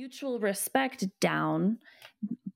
[0.00, 1.76] mutual respect down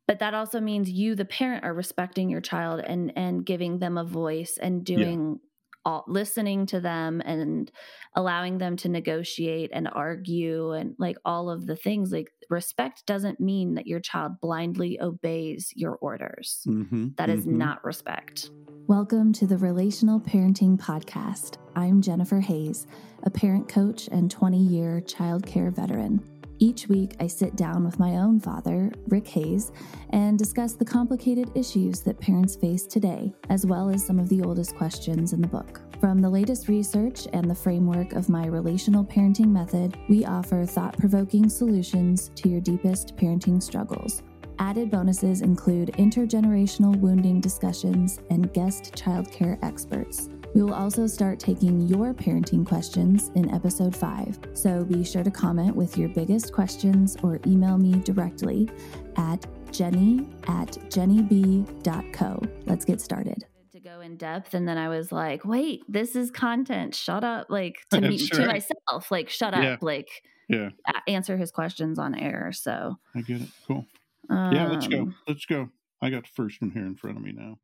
[0.06, 3.98] but that also means you the parent are respecting your child and and giving them
[3.98, 5.38] a voice and doing
[5.84, 7.70] all listening to them and
[8.14, 13.38] allowing them to negotiate and argue and like all of the things like respect doesn't
[13.38, 17.08] mean that your child blindly obeys your orders Mm-hmm.
[17.16, 18.48] That is not respect
[18.86, 21.56] Welcome to the Relational Parenting Podcast.
[21.74, 22.86] I'm Jennifer Hayes,
[23.22, 26.22] a parent coach and 20 year childcare veteran.
[26.64, 29.70] Each week, I sit down with my own father, Rick Hayes,
[30.14, 34.40] and discuss the complicated issues that parents face today, as well as some of the
[34.40, 35.82] oldest questions in the book.
[36.00, 40.96] From the latest research and the framework of my relational parenting method, we offer thought
[40.96, 44.22] provoking solutions to your deepest parenting struggles.
[44.58, 50.30] Added bonuses include intergenerational wounding discussions and guest childcare experts.
[50.54, 55.30] We will also start taking your parenting questions in episode 5, so be sure to
[55.30, 58.70] comment with your biggest questions or email me directly
[59.16, 62.40] at jennie at jenniebee.co.
[62.66, 63.44] Let's get started.
[63.72, 67.48] to go in depth and then i was like wait this is content shut up
[67.50, 69.72] like to me That's to myself like shut Yeah.
[69.72, 70.08] up like
[70.48, 70.68] Yeah,
[71.08, 73.48] answer his questions on air so I get it.
[73.66, 73.84] Cool.
[74.30, 75.10] um, Yeah, let's go.
[75.26, 75.70] Let's go.
[76.00, 77.58] I got the first one here in front of me now.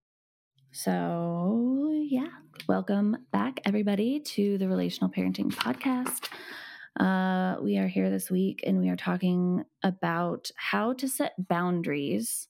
[0.72, 2.28] So, yeah,
[2.68, 6.28] welcome back, everybody, to the Relational Parenting Podcast.
[6.98, 12.46] Uh, we are here this week and we are talking about how to set boundaries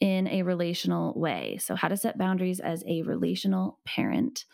[0.00, 1.58] in a relational way.
[1.60, 4.46] So, how to set boundaries as a relational parent,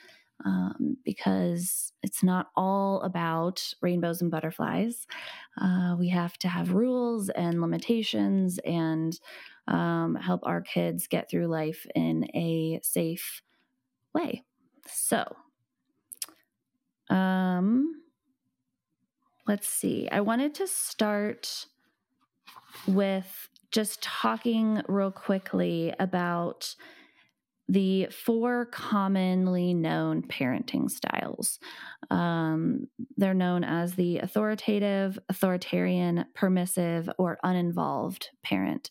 [0.45, 5.07] um, because it's not all about rainbows and butterflies.
[5.61, 9.21] Uh, we have to have rules and limitations and
[9.71, 13.43] um, help our kids get through life in a safe
[14.15, 14.45] way.
[14.87, 15.37] So,
[17.09, 18.03] um,
[19.47, 20.09] let's see.
[20.11, 21.67] I wanted to start
[22.87, 26.75] with just talking real quickly about
[27.71, 31.61] the four commonly known parenting styles.
[32.11, 38.91] Um, they're known as the authoritative, authoritarian, permissive, or uninvolved parent.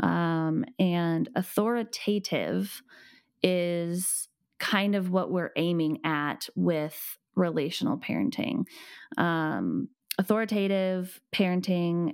[0.00, 2.82] Um, and authoritative
[3.42, 4.28] is
[4.60, 8.66] kind of what we're aiming at with relational parenting.
[9.18, 12.12] Um, authoritative parenting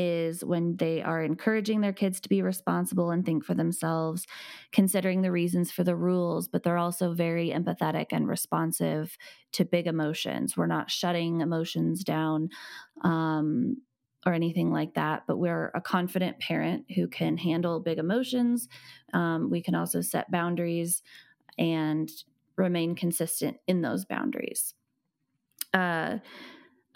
[0.00, 4.28] is when they are encouraging their kids to be responsible and think for themselves,
[4.70, 9.18] considering the reasons for the rules, but they're also very empathetic and responsive
[9.50, 10.56] to big emotions.
[10.56, 12.50] We're not shutting emotions down
[13.02, 13.78] um,
[14.24, 18.68] or anything like that, but we're a confident parent who can handle big emotions.
[19.12, 21.02] Um, we can also set boundaries
[21.58, 22.08] and
[22.56, 24.74] remain consistent in those boundaries.
[25.74, 26.18] Uh,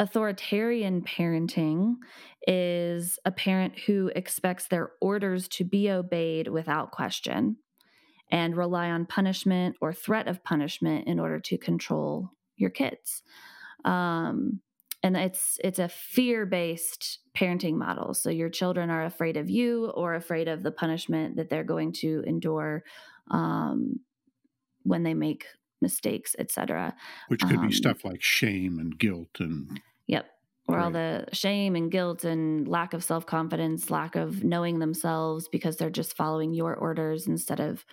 [0.03, 1.95] authoritarian parenting
[2.49, 7.57] is a parent who expects their orders to be obeyed without question
[8.29, 13.23] and rely on punishment or threat of punishment in order to control your kids.
[13.85, 14.61] Um,
[15.05, 18.15] and it's it's a fear-based parenting model.
[18.15, 21.93] So your children are afraid of you or afraid of the punishment that they're going
[21.95, 22.83] to endure
[23.31, 24.01] um,
[24.83, 25.47] when they make
[25.81, 26.95] mistakes, etc.
[27.29, 29.81] Which could Um, be stuff like shame and guilt and
[30.69, 35.49] Or all the shame and guilt and lack of self confidence, lack of knowing themselves
[35.49, 37.85] because they're just following your orders instead of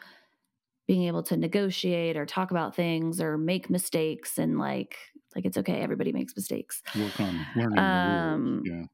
[0.88, 4.98] being able to negotiate or talk about things or make mistakes and like
[5.36, 6.82] like it's okay everybody makes mistakes.
[6.94, 8.90] Work on learning Um, rules.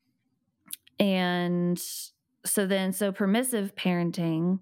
[1.00, 1.80] and
[2.46, 4.60] so then so permissive parenting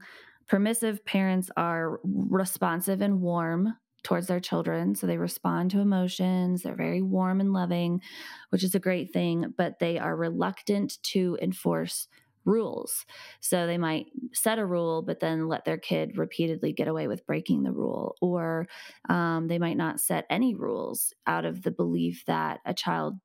[0.48, 6.76] permissive parents are responsive and warm towards their children so they respond to emotions they're
[6.76, 8.02] very warm and loving
[8.50, 12.08] which is a great thing but they are reluctant to enforce
[12.46, 13.06] rules.
[13.40, 17.26] So they might set a rule but then let their kid repeatedly get away with
[17.26, 18.68] breaking the rule or
[19.10, 23.20] um, they might not set any rules out of the belief that a child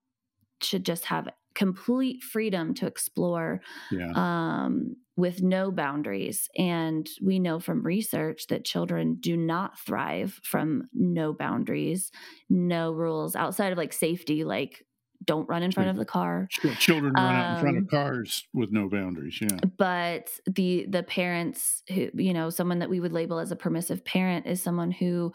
[0.60, 1.28] should just have
[1.58, 3.60] complete freedom to explore
[3.90, 4.12] Yeah.
[4.14, 6.48] um, with no boundaries.
[6.56, 12.12] And we know from research that children do not thrive from no boundaries,
[12.48, 14.86] no rules outside of like safety, like
[15.24, 16.46] don't run in front of the car.
[16.78, 19.40] Children run out in front um, of cars with no boundaries.
[19.40, 19.58] Yeah.
[19.76, 24.04] But the the parents who you know someone that we would label as a permissive
[24.04, 25.32] parent is someone who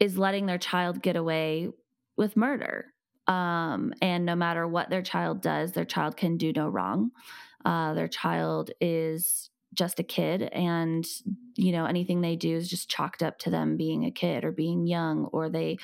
[0.00, 1.68] is letting their child get away
[2.16, 2.86] with murder.
[3.30, 7.12] Um, and no matter what their child does, their child can do no wrong.
[7.64, 11.06] Uh, their child is just a kid, and
[11.56, 14.52] you know anything they do is just chalked up to them being a kid or
[14.52, 15.78] being young, or they,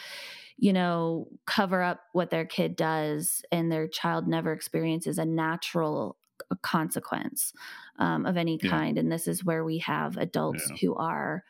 [0.59, 6.17] you know, cover up what their kid does and their child never experiences a natural
[6.63, 7.53] consequence
[7.99, 8.71] um, of any Yeah.
[8.71, 8.99] kind.
[8.99, 10.77] And this is where we have adults Yeah.
[10.81, 11.45] who are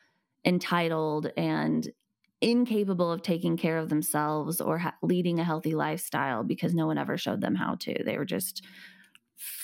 [0.45, 1.89] entitled and
[2.47, 6.97] incapable of taking care of themselves or ha- leading a healthy lifestyle because no one
[6.99, 8.03] ever showed them how to.
[8.05, 8.65] They were just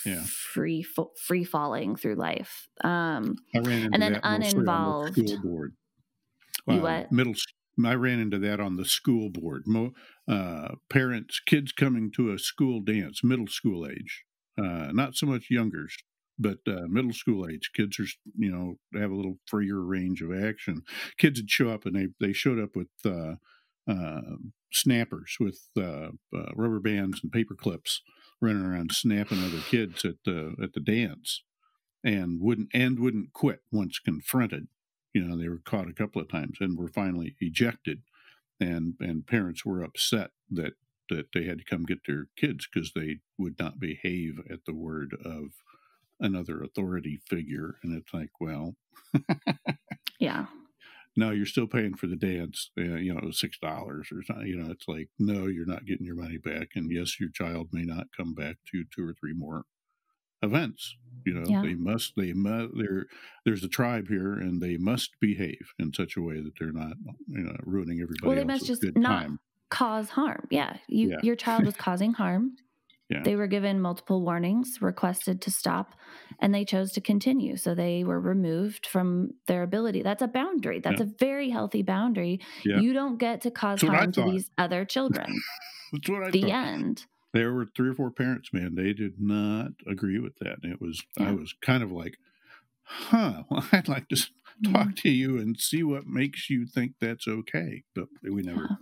[0.05, 0.25] Yeah.
[0.26, 2.69] free fo- free falling through life.
[2.84, 5.17] Um, I ran into And then on the uninvolved.
[5.17, 5.76] school board.
[6.69, 7.12] Uh, what?
[7.12, 7.34] Middle.
[7.84, 9.62] I ran into that on the school board.
[9.67, 9.93] Mo,
[10.29, 14.25] uh, parents, kids coming to a school dance, middle school age,
[14.58, 15.96] uh, not so much youngers,
[16.38, 18.06] but uh, middle school age kids are,
[18.37, 20.82] you know, have a little freer range of action.
[21.19, 23.34] Kids would show up and they they showed up with uh,
[23.88, 24.37] uh,
[24.73, 28.02] snappers with uh, uh, rubber bands and paper clips,
[28.40, 31.43] running around snapping other kids at the at the dance,
[32.05, 34.69] and wouldn't and wouldn't quit once confronted.
[35.12, 38.02] You know, they were caught a couple of times and were finally ejected,
[38.61, 40.75] and and parents were upset that
[41.11, 44.75] that they had to come get their kids because they would not behave at the
[44.75, 45.50] word of
[46.23, 47.77] another authority figure.
[47.83, 48.75] And it's like, well,
[50.19, 50.47] yeah.
[51.17, 52.71] no, you're still paying for the dance.
[52.79, 54.47] Uh, you know, six dollars or something.
[54.47, 56.69] You know, it's like, no, you're not getting your money back.
[56.75, 59.65] And yes, your child may not come back to two or three more
[60.43, 60.97] events.
[61.27, 61.63] You know, Yeah.
[61.63, 62.15] they must.
[62.17, 62.71] They must.
[62.77, 63.07] There,
[63.45, 66.95] there's a tribe here, and they must behave in such a way that they're not,
[67.29, 69.39] you know, ruining everybody Well, they must just not time.
[69.71, 70.47] cause harm.
[70.51, 70.77] Yeah.
[70.89, 71.17] You Yeah.
[71.23, 72.57] your child was causing harm.
[73.12, 73.23] Yeah.
[73.23, 75.94] They were given multiple warnings, requested to stop,
[76.41, 77.56] and they chose to continue.
[77.56, 80.03] So they were removed from their ability.
[80.03, 80.81] That's a boundary.
[80.81, 81.06] That's Yeah.
[81.06, 82.41] a very healthy boundary.
[82.64, 82.81] Yeah.
[82.81, 85.26] You don't get to cause That's harm to these other children.
[85.93, 86.50] That's what I the thought.
[86.50, 87.06] end.
[87.35, 90.58] there were three or four parents, man, they did not agree with that.
[90.62, 92.15] And it was, I was kind of like,
[92.85, 94.17] huh, well, I'd like to
[94.65, 94.97] talk Mhm.
[94.97, 97.85] to you and see what makes you think that's okay.
[97.94, 98.79] But we never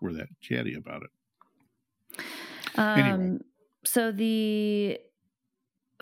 [0.00, 1.10] were that chatty about it.
[2.76, 3.38] Um, Anyway.
[3.84, 4.98] So the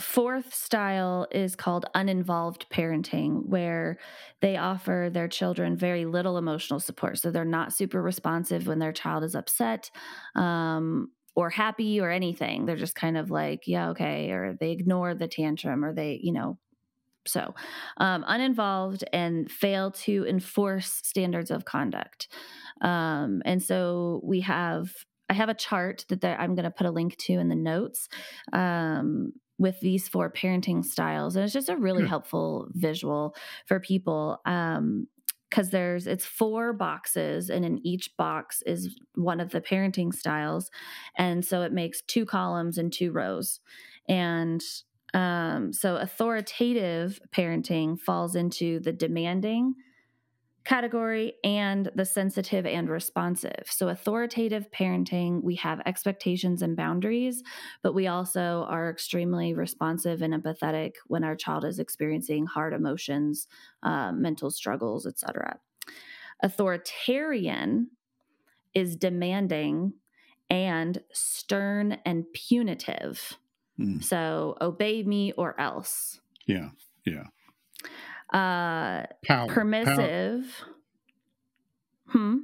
[0.01, 3.99] fourth style is called uninvolved parenting, where
[4.41, 7.19] they offer their children very little emotional support.
[7.19, 9.91] So they're not super responsive when their child is upset
[10.37, 12.65] um, or happy or anything.
[12.65, 16.33] They're just kind of like, yeah, okay, or they ignore the tantrum or they, you
[16.33, 16.59] know.
[17.27, 17.55] So,
[17.99, 22.29] um, uninvolved and fail to enforce standards of conduct.
[22.81, 24.93] Um, and so we have
[25.31, 27.55] I have a chart that there, I'm going to put a link to in the
[27.55, 28.09] notes
[28.53, 32.09] um, with these four parenting styles, and it's just a really Good.
[32.09, 33.35] helpful visual
[33.67, 34.41] for people.
[34.45, 35.07] Um,
[35.49, 40.71] because there's it's four boxes and in each box is one of the parenting styles
[41.19, 43.59] and so it makes two columns and two rows
[44.09, 44.63] and
[45.13, 49.75] um, so authoritative parenting falls into the demanding
[50.65, 53.65] category and the sensitive and responsive.
[53.67, 57.43] So, authoritative parenting, we have expectations and boundaries,
[57.83, 63.49] but we also are extremely responsive and empathetic when our child is experiencing hard emotions,
[63.83, 65.59] uh, mental struggles, etc.
[66.43, 67.91] Authoritarian
[68.75, 69.95] is demanding
[70.51, 73.39] and stern and punitive.
[73.79, 76.21] Mm, So, obey me or else.
[76.47, 76.71] yeah.
[77.07, 77.29] Yeah.
[78.33, 79.07] Uh, Power.
[79.27, 80.65] Power, permissive.
[82.09, 82.39] Hmm.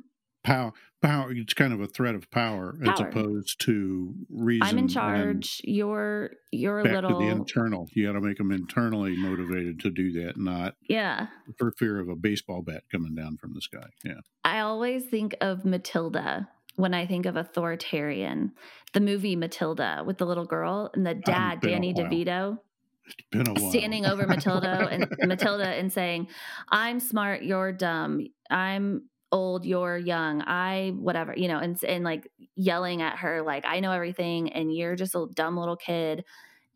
[0.45, 0.73] power,
[1.03, 1.33] power.
[1.33, 4.63] It's kind of a threat of power, as opposed to reason.
[4.63, 5.61] I'm in charge.
[5.65, 7.89] You're you're a Back little to the internal.
[7.93, 11.27] You got to make them internally motivated to do that, not yeah.
[11.59, 13.89] for fear of a baseball bat coming down from the sky.
[14.05, 14.21] Yeah.
[14.45, 18.53] I always think of Matilda when I think of authoritarian.
[18.93, 21.93] The movie Matilda with the little girl and the dad Danny.
[21.93, 22.59] DeVito
[23.07, 23.71] It's been a while.
[23.71, 26.29] standing over Matilda and Matilda and saying,
[26.71, 28.27] "I'm smart, you're dumb.
[28.51, 30.43] I'm old, you're young.
[30.43, 34.75] I whatever, you know, and and like yelling at her like, "I know everything and
[34.75, 36.25] you're just a dumb little kid."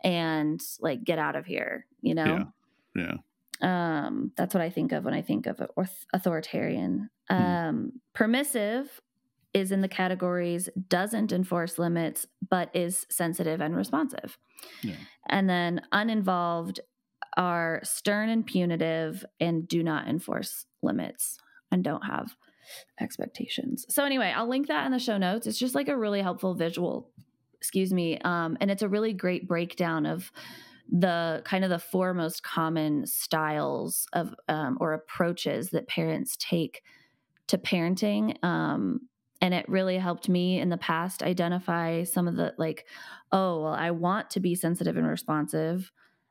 [0.02, 2.50] And like, get out of here, you know?
[2.96, 3.16] Yeah.
[3.62, 4.06] Yeah.
[4.06, 7.36] um that's what i think of when i think of auth- authoritarian Hmm.
[7.36, 9.00] um permissive
[9.52, 14.38] is in the categories doesn't enforce limits but is sensitive and responsive.
[14.82, 14.96] Yeah.
[15.28, 16.80] and then uninvolved
[17.36, 21.38] are stern and punitive and do not enforce limits
[21.70, 22.34] and don't have
[23.00, 23.86] expectations.
[23.88, 25.46] So anyway i'll link that in the show notes.
[25.46, 27.10] It's just like a really helpful visual
[27.54, 30.30] excuse me um, and it's a really great breakdown of
[30.90, 36.82] the kind of the four most common styles of um, or approaches that parents take
[37.46, 39.08] to parenting um,
[39.40, 42.86] and it really helped me in the past identify some of the like
[43.32, 45.90] oh well i want to be sensitive and responsive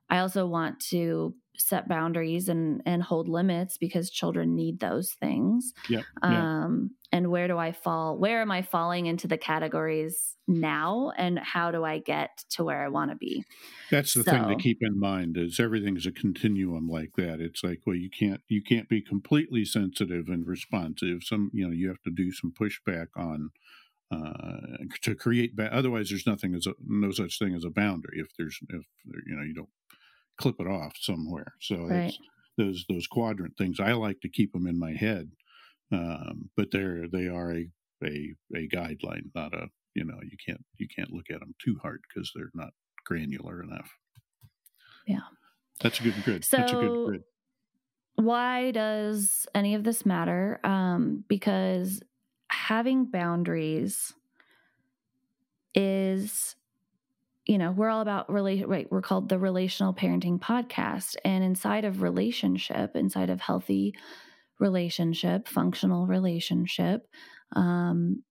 [0.09, 5.73] i also want to set boundaries and and hold limits because children need those things
[5.87, 6.03] Yeah.
[6.21, 8.17] um and where do I fall?
[8.17, 11.11] Where am I falling into the categories now?
[11.17, 13.43] And how do I get to where I want to be?
[13.89, 17.41] That's the so, thing to keep in mind is everything's a continuum like that.
[17.41, 21.23] It's like, well, you can't you can't be completely sensitive and responsive.
[21.23, 23.49] Some you know you have to do some pushback on
[24.11, 25.55] uh, to create.
[25.55, 28.19] Ba- Otherwise, there's nothing as a, no such thing as a boundary.
[28.19, 28.85] If there's if
[29.25, 29.69] you know you don't
[30.37, 31.53] clip it off somewhere.
[31.59, 32.13] So right.
[32.57, 33.79] those those quadrant things.
[33.79, 35.31] I like to keep them in my head
[35.91, 37.69] um, but they're they are a,
[38.03, 41.77] a a guideline, not a you know you can't you can't look at them too
[41.81, 42.71] hard because they're not
[43.05, 43.89] granular enough.
[45.07, 45.19] Yeah,
[45.81, 46.45] that's a good grid.
[46.45, 47.23] So, that's a good grid.
[48.15, 50.59] Why does any of this matter?
[50.63, 52.01] Um, because
[52.49, 54.13] having boundaries
[55.75, 56.55] is
[57.45, 61.85] you know we're all about relate right we're called the relational parenting podcast and inside
[61.85, 63.93] of relationship inside of healthy
[64.59, 67.07] relationship, functional relationship,
[67.55, 68.23] um,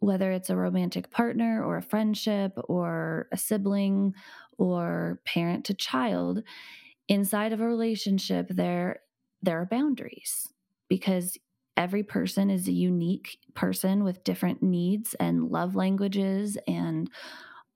[0.00, 4.14] whether it's a romantic partner or a friendship or a sibling
[4.58, 6.42] or parent to child,
[7.08, 9.00] inside of a relationship, there
[9.42, 10.48] there are boundaries
[10.88, 11.36] because
[11.76, 17.10] every person is a unique person with different needs and love languages and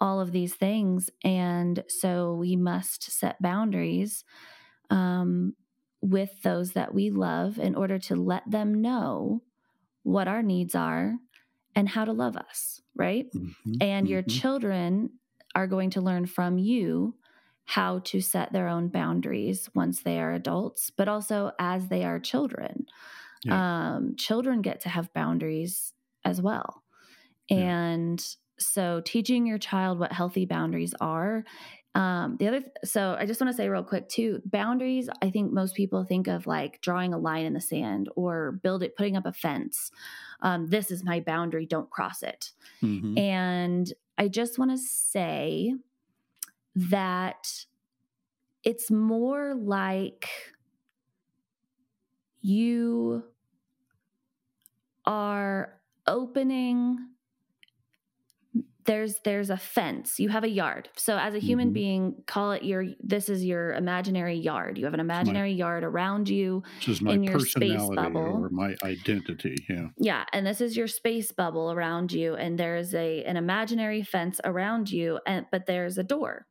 [0.01, 1.11] all of these things.
[1.25, 4.25] And so we must set boundaries
[4.91, 5.55] um,
[6.01, 9.43] with those that we love in order to let them know
[10.03, 11.17] what our needs are
[11.75, 13.27] and how to love us, right?
[13.35, 14.13] Mm-hmm, and mm-hmm.
[14.13, 15.11] your children
[15.55, 17.15] are going to learn from you
[17.65, 22.19] how to set their own boundaries once they are adults, but also as they are
[22.19, 22.87] children.
[23.45, 23.97] Yeah.
[23.97, 25.93] Um, children get to have boundaries
[26.25, 26.83] as well.
[27.51, 27.59] Yeah.
[27.59, 31.45] And so, teaching your child what healthy boundaries are
[31.99, 35.09] um, the other, so I just want to say real quick too, boundaries.
[35.21, 38.85] I think most people think of like drawing a line in the sand or build
[38.85, 39.91] it, putting up a fence.
[40.41, 41.67] Um, this is my boundary.
[41.67, 42.53] Don't cross it.
[42.85, 43.19] Mm-hmm.
[43.19, 45.75] And I just want to say
[46.77, 47.65] that
[48.63, 50.29] it's more like
[52.41, 53.25] you
[55.05, 56.97] are opening
[58.89, 60.19] there's there's a fence.
[60.19, 60.89] You have a yard.
[60.97, 61.75] So as a human mm-hmm.
[61.75, 64.79] being call it your this is your imaginary yard.
[64.79, 66.63] You have an imaginary my, yard around you
[67.07, 68.17] in your space bubble.
[68.17, 69.89] or my identity yeah.
[69.99, 74.41] Yeah and this is your space bubble around you and there's a an imaginary fence
[74.43, 76.47] around you and but there's a door.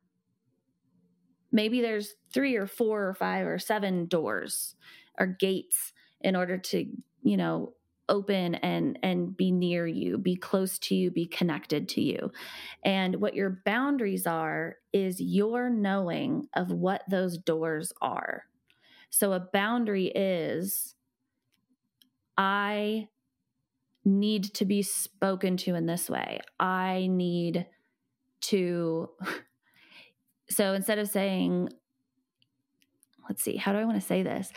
[1.50, 4.76] Maybe there's three or four or five or seven doors
[5.18, 6.86] or gates in order to
[7.22, 7.74] you know
[8.08, 12.30] open and and be near you be close to you be connected to you.
[12.82, 18.44] And what your boundaries are is your knowing of what those doors are.
[19.10, 20.94] So a boundary is
[22.36, 23.08] i
[24.04, 26.40] need to be spoken to in this way.
[26.58, 27.66] I need
[28.40, 29.10] to
[30.48, 31.68] so instead of saying
[33.28, 34.52] let's see how do i want to say this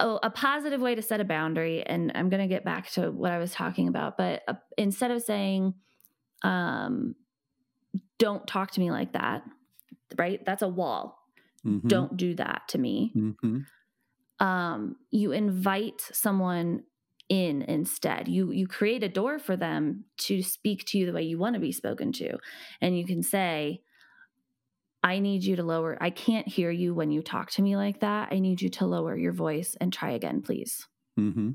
[0.00, 3.10] oh, a positive way to set a boundary, and I'm going to get back to
[3.10, 5.74] what I was talking about, but uh, instead of saying,
[6.42, 7.14] um,
[8.18, 9.42] don't talk to me like that,
[10.16, 10.44] right?
[10.44, 11.18] That's a wall.
[11.66, 11.88] Mm-hmm.
[11.88, 13.12] Don't do that to me.
[13.16, 14.44] Mm-hmm.
[14.44, 16.84] Um, you invite someone
[17.28, 21.22] in instead you you create a door for them to speak to you the way
[21.22, 22.38] you want to be spoken to
[22.80, 23.82] and you can say
[25.02, 25.96] I need you to lower.
[26.00, 28.28] I can't hear you when you talk to me like that.
[28.32, 30.86] I need you to lower your voice and try again, please.
[31.18, 31.50] Mm-hmm.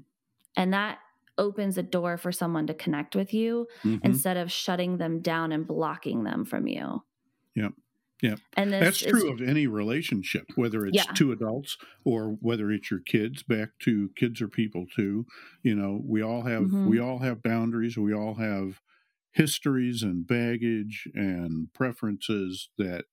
[0.55, 0.99] And that
[1.37, 4.05] opens a door for someone to connect with you mm-hmm.
[4.05, 7.03] instead of shutting them down and blocking them from you.
[7.55, 7.73] Yep.
[8.21, 8.35] Yeah.
[8.55, 11.11] And that's true of any relationship, whether it's yeah.
[11.13, 15.25] two adults or whether it's your kids, back to kids or people too.
[15.61, 16.87] You know, we all have mm-hmm.
[16.87, 18.79] we all have boundaries, we all have
[19.33, 23.05] histories and baggage and preferences that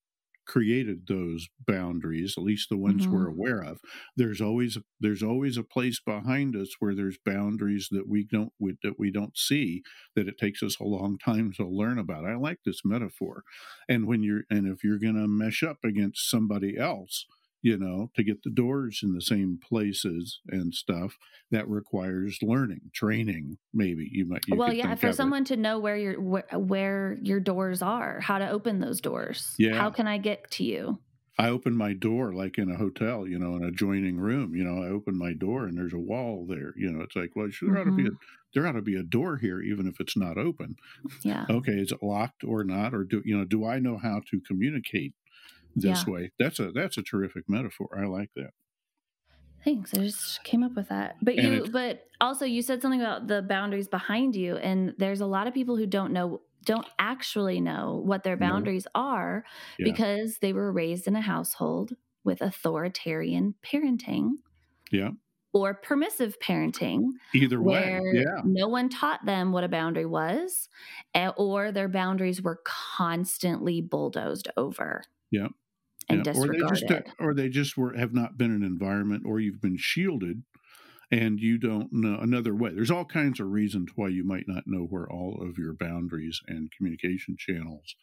[0.51, 3.15] created those boundaries at least the ones mm-hmm.
[3.15, 3.79] we're aware of.
[4.17, 8.75] There's always there's always a place behind us where there's boundaries that we don't we,
[8.83, 9.81] that we don't see
[10.13, 12.25] that it takes us a long time to learn about.
[12.25, 13.43] I like this metaphor.
[13.87, 17.25] And when you're and if you're going to mesh up against somebody else
[17.61, 21.17] you know, to get the doors in the same places and stuff,
[21.51, 23.57] that requires learning, training.
[23.73, 24.43] Maybe you might.
[24.47, 25.47] You well, yeah, for someone it.
[25.47, 29.55] to know where your where, where your doors are, how to open those doors.
[29.57, 29.75] Yeah.
[29.75, 30.99] How can I get to you?
[31.37, 34.53] I open my door like in a hotel, you know, in a adjoining room.
[34.53, 36.73] You know, I open my door and there's a wall there.
[36.77, 38.15] You know, it's like, well, there ought to be a mm-hmm.
[38.53, 40.75] there ought to be a door here, even if it's not open.
[41.23, 41.45] Yeah.
[41.49, 43.45] Okay, is it locked or not, or do you know?
[43.45, 45.13] Do I know how to communicate
[45.75, 46.13] this yeah.
[46.13, 46.31] way.
[46.39, 47.87] That's a that's a terrific metaphor.
[47.97, 48.51] I like that.
[49.63, 49.93] Thanks.
[49.93, 51.17] I just came up with that.
[51.21, 54.93] But And you it- but also you said something about the boundaries behind you and
[54.97, 58.47] there's a lot of people who don't know don't actually know what their No.
[58.47, 59.43] boundaries are
[59.79, 59.85] Yeah.
[59.85, 64.33] because they were raised in a household with authoritarian parenting
[64.91, 65.11] Yeah.
[65.53, 67.99] or permissive parenting Either way.
[68.13, 68.41] Yeah.
[68.43, 70.69] no one taught them what a boundary was
[71.15, 75.47] eh, or their boundaries were constantly bulldozed over Yeah.
[76.09, 78.67] And Yeah, or they just uh, or they just were have not been in an
[78.67, 80.43] environment or you've been shielded
[81.11, 82.73] and you don't know another way.
[82.73, 86.41] There's all kinds of reasons why you might not know where all of your boundaries
[86.47, 87.95] and communication channels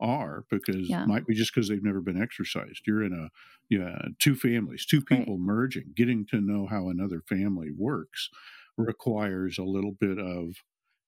[0.00, 1.06] are because Yeah.
[1.06, 2.82] might be just because they've never been exercised.
[2.86, 3.30] You're in a
[3.70, 5.28] yeah two families two Right.
[5.28, 5.92] people merging.
[5.94, 8.30] Getting to know how another family works
[8.76, 10.56] requires a little bit of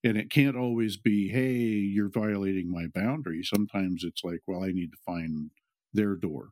[0.05, 3.43] and it can't always be hey you're violating my boundary.
[3.43, 5.51] Sometimes it's like well i need to find
[5.97, 6.51] their door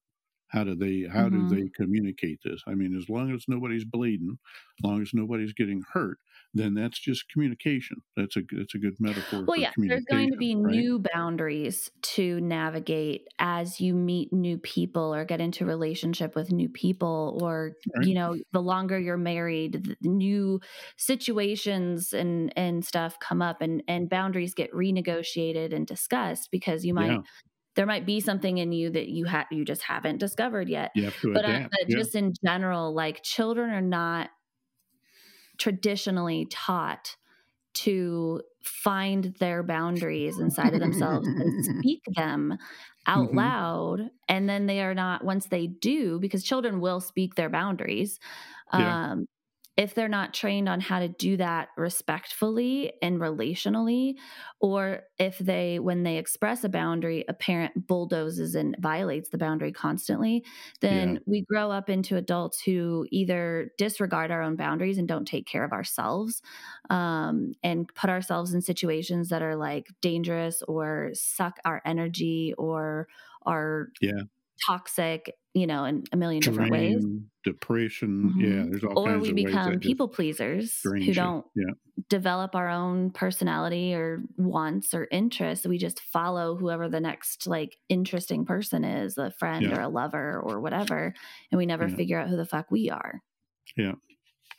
[0.49, 1.31] how do they how Mhm.
[1.31, 4.39] do they communicate this i mean as long as nobody's bleeding
[4.79, 6.19] as long as nobody's getting hurt
[6.55, 10.37] then that's just communication that's a that's a good metaphor Well, yeah, there's going to
[10.37, 10.85] be right?
[10.85, 16.69] new boundaries to navigate as you meet new people or get into relationship with new
[16.69, 18.07] people, or Right.
[18.07, 20.61] you know, the longer you're married, the new
[20.97, 26.95] situations and and stuff come up, and and boundaries get renegotiated and discussed because you
[26.95, 27.23] might Yeah.
[27.76, 30.93] There might be something in you that you have you just haven't discovered yet.
[30.95, 31.99] you But, uh, adapt but yeah.
[31.99, 34.31] just in general, like children are not
[35.59, 37.16] traditionally taught
[37.75, 42.59] to find their boundaries inside of themselves and speak them
[43.07, 43.35] out Mhm.
[43.35, 44.11] loud.
[44.28, 48.21] And then they are not, once they do, because children will speak their boundaries.
[48.73, 49.26] Um,
[49.76, 54.14] if they're not trained on how to do that respectfully and relationally,
[54.61, 59.73] or if they, when they express a boundary, a parent bulldozes and violates the boundary
[59.73, 60.45] constantly,
[60.81, 61.19] then Yeah.
[61.26, 65.64] we grow up into adults who either disregard our own boundaries and don't take care
[65.64, 66.40] of ourselves
[66.90, 73.09] um, and put ourselves in situations that are like dangerous or suck our energy or
[73.47, 74.25] are Yeah.
[74.66, 77.06] Toxic, you know, in a million different ways.
[77.44, 78.71] Depression yeah Mhm.
[78.71, 81.75] there's all Or kinds we of become people pleasers who don't yeah
[82.08, 85.67] develop our own personality or wants or interests.
[85.67, 89.73] We just follow whoever the next like interesting person is, a friend Yeah.
[89.73, 91.14] or a lover or whatever,
[91.52, 91.97] and we never Yeah.
[91.97, 93.23] figure out who the fuck we are.
[93.76, 93.95] Yeah.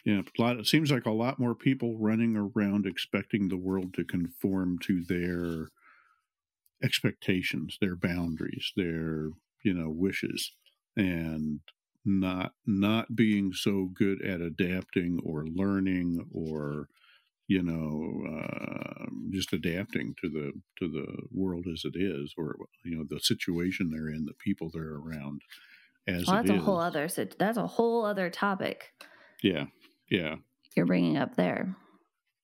[0.06, 0.60] Yeah, a lot.
[0.60, 5.04] It seems like a lot more people running around expecting the world to conform to
[5.04, 5.70] their
[6.84, 9.30] expectations, their boundaries, their
[9.66, 10.54] you know wishes,
[10.98, 11.62] and
[12.06, 16.88] not not being so good at adapting or learning or
[17.48, 22.98] you know uh, just adapting to the to the world as it is or you
[22.98, 25.42] know the situation they're in the people they're around
[26.08, 26.64] as Well, that's a is.
[26.64, 28.94] whole other sit- that's a whole other topic
[29.44, 29.66] yeah
[30.10, 30.36] yeah
[30.76, 31.76] you're bringing up there.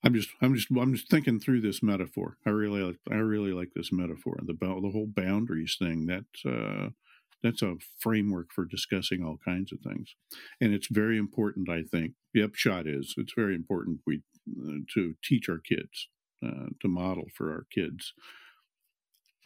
[0.04, 2.38] I'm just, I'm just, I'm just thinking through this metaphor.
[2.46, 4.38] I really like, I really like this metaphor.
[4.42, 6.08] The the whole boundaries thing.
[6.08, 6.90] that uh,
[7.44, 10.16] that's a framework for discussing all kinds of things,
[10.60, 11.70] and it's very important.
[11.70, 16.08] I think the upshot is it's very important we uh, to teach our kids
[16.46, 18.14] uh, to model for our kids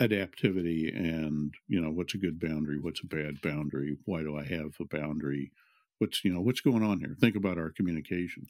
[0.02, 4.44] adaptivity and you know what's a good boundary, what's a bad boundary, why do I
[4.44, 5.52] have a boundary,
[6.00, 7.16] what's you know what's going on here.
[7.20, 8.48] Think about our communication.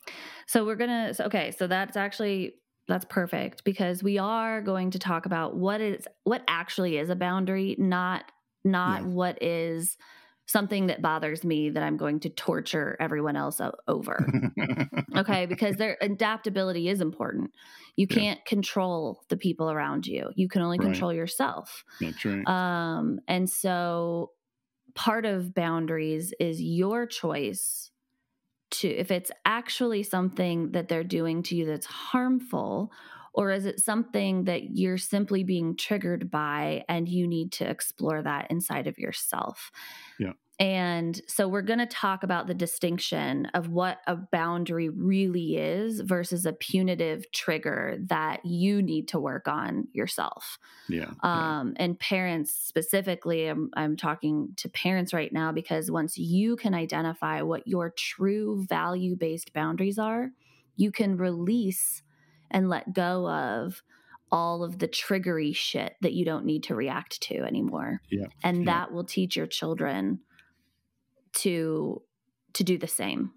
[0.47, 2.55] So we're gonna okay, so that's actually
[2.87, 7.15] that's perfect because we are going to talk about what is what actually is a
[7.15, 8.31] boundary, not
[8.65, 9.05] not Yeah.
[9.05, 9.97] what is
[10.47, 14.35] something that bothers me that I'm going to torture everyone else over.
[15.17, 17.51] okay, because their adaptability is important.
[17.95, 20.29] You can't control the people around you.
[20.35, 20.79] You can only Right.
[20.79, 21.83] control yourself.
[21.99, 22.47] That's right.
[22.47, 24.31] Um, and so
[24.95, 27.91] part of boundaries is your choice
[28.71, 32.91] to if it's actually something that they're doing to you that's harmful
[33.35, 38.21] or is it something that you're simply being triggered by and you need to explore
[38.23, 39.71] that inside of yourself
[40.17, 40.33] Yeah.
[40.57, 45.99] and so we're going to talk about the distinction of what a boundary really is
[45.99, 51.11] versus a punitive trigger that you need to work on yourself yeah.
[51.23, 51.59] yeah.
[51.59, 56.73] um, and parents specifically I'm, I'm talking to parents right now because once you can
[56.73, 60.31] identify what your true value based boundaries are
[60.77, 62.01] you can release
[62.51, 63.81] and let go of
[64.31, 68.59] all of the triggery shit that you don't need to react to anymore Yeah, and
[68.65, 68.71] yeah.
[68.73, 70.19] that will teach your children
[71.33, 72.01] to
[72.53, 73.31] to do the same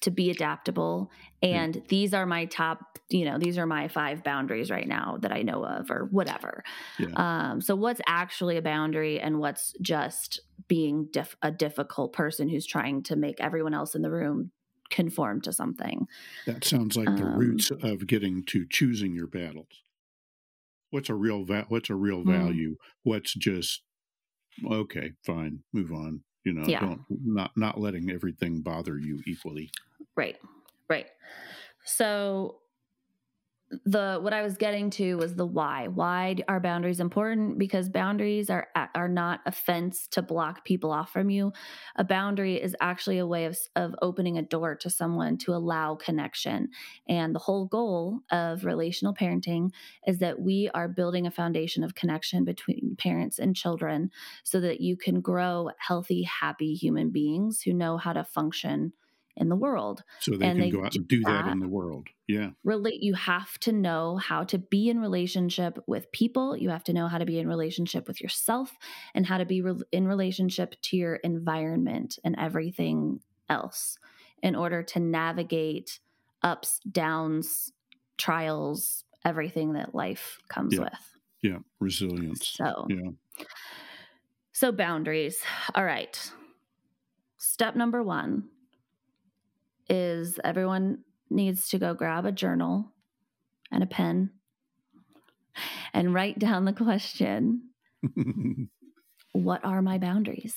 [0.00, 1.10] to be adaptable
[1.42, 5.30] and these are my top you know these are my five boundaries right now that
[5.30, 6.64] i know of or whatever
[6.98, 7.50] Yeah.
[7.50, 12.66] um, so what's actually a boundary and what's just being diff- a difficult person who's
[12.66, 14.50] trying to make everyone else in the room
[14.92, 16.06] conform to something.
[16.46, 19.82] That sounds like the Um, roots of getting to choosing your battles.
[20.90, 22.30] What's a real va- what's a real Hmm.
[22.30, 22.76] value?
[23.02, 23.82] What's just
[24.64, 26.22] okay, fine, move on.
[26.44, 26.80] You know, Yeah.
[26.80, 29.70] don't not not letting everything bother you equally.
[30.16, 30.38] Right.
[30.88, 31.06] Right.
[31.84, 32.61] So
[33.84, 35.88] the what I was getting to was the why.
[35.88, 37.58] Why are boundaries important?
[37.58, 41.52] Because boundaries are are not a fence to block people off from you.
[41.96, 45.94] A boundary is actually a way of of opening a door to someone to allow
[45.94, 46.68] connection.
[47.08, 49.70] And the whole goal of relational parenting
[50.06, 54.10] is that we are building a foundation of connection between parents and children
[54.44, 58.92] so that you can grow healthy, happy human beings who know how to function
[59.36, 61.52] in the world So they And can they go out and do that that.
[61.52, 62.08] in the world.
[62.28, 62.50] Yeah.
[62.64, 66.92] relate you have to know how to be in relationship with people you have to
[66.92, 68.76] know how to be in relationship with yourself
[69.14, 73.98] and how to be re- in relationship to your environment and everything else
[74.42, 75.98] in order to navigate
[76.42, 77.72] ups downs
[78.18, 80.80] trials everything that life comes Yeah.
[80.80, 81.58] with Yeah.
[81.80, 82.48] Resilience.
[82.48, 83.10] so Yeah.
[84.52, 85.42] so boundaries
[85.74, 86.30] all right
[87.36, 88.48] step number 1
[89.92, 92.90] is everyone needs to go grab a journal
[93.70, 94.30] and a pen
[95.92, 97.70] and write down the question
[99.32, 100.56] what are my boundaries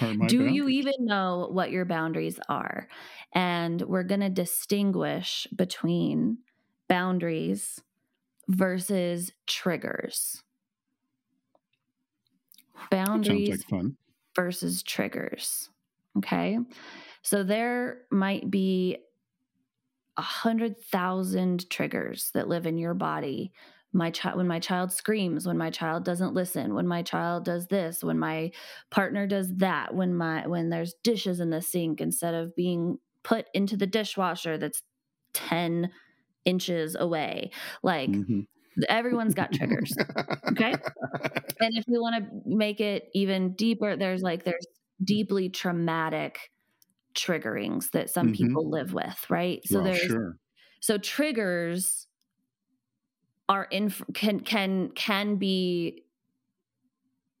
[0.00, 2.88] Are my do you even know what your boundaries are
[3.34, 6.38] and we're going to distinguish between
[6.88, 7.80] boundaries
[8.48, 10.42] versus triggers
[12.90, 13.84] boundaries like
[14.36, 15.70] versus triggers.
[16.18, 16.58] Okay.
[17.22, 18.98] So there might be
[20.16, 23.52] a hundred thousand triggers that live in your body.
[23.92, 27.66] My child, when my child screams, when my child doesn't listen, when my child does
[27.68, 28.52] this, when my
[28.90, 33.46] partner does that, when my when there's dishes in the sink instead of being put
[33.54, 34.82] into the dishwasher that's
[35.32, 35.90] ten
[36.44, 37.50] inches away.
[37.82, 38.46] Like Mhm.
[38.88, 39.98] everyone's got triggers.
[40.52, 40.78] Okay.
[41.60, 44.66] and if you want to make it even deeper there's like there's
[45.02, 46.50] deeply traumatic
[47.14, 48.32] triggerings that some Mhm.
[48.32, 50.38] people live with right so well, there's sure.
[50.80, 52.06] so triggers
[53.48, 56.04] are inf- can can can be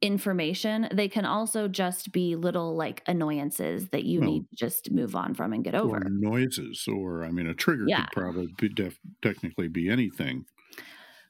[0.02, 4.90] information they can also just be little like annoyances that you Well, need to just
[4.90, 8.06] move on from and get over Or noises, or I mean, a trigger Yeah.
[8.06, 10.46] could probably be def- technically be anything.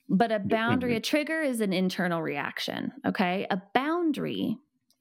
[0.09, 2.93] But a boundary, a trigger is an internal reaction.
[3.07, 3.47] Okay.
[3.51, 4.59] A boundary,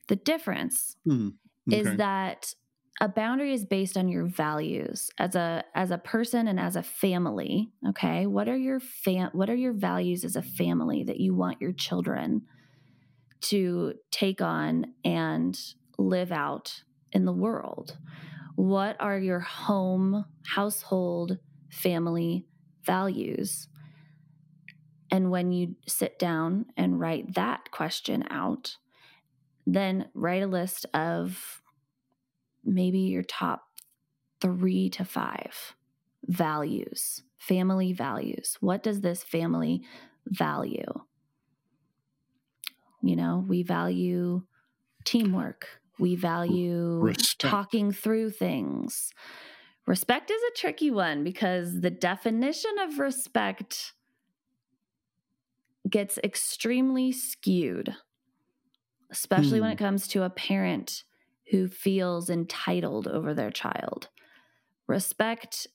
[0.08, 1.30] the difference Hmm.
[1.69, 2.54] is that
[3.01, 6.83] a boundary is based on your values as a as a person and as a
[6.83, 8.25] family okay?
[8.25, 11.71] What are your fam- what are your values as a family that you want your
[11.71, 12.43] children
[13.41, 15.57] to take on and
[15.97, 17.97] live out in the world?
[18.55, 21.38] What are your home household
[21.71, 22.45] family
[22.83, 23.69] values?
[25.12, 28.75] And when you sit down and write that question out
[29.65, 31.59] then write a list of
[32.63, 33.63] maybe your top
[34.41, 35.76] three to five
[36.28, 38.58] values, family values.
[38.62, 39.86] What does this family
[40.28, 40.93] value?
[43.02, 44.45] You know, we value
[45.06, 47.39] teamwork, we value Respect.
[47.39, 49.12] talking through things.
[49.88, 53.93] Respect is a tricky one because the definition of respect
[55.89, 57.95] gets extremely skewed,
[59.10, 59.74] especially when Hmm.
[59.74, 61.04] it comes to a parent
[61.49, 64.09] who feels entitled over their child.
[64.88, 65.67] Respect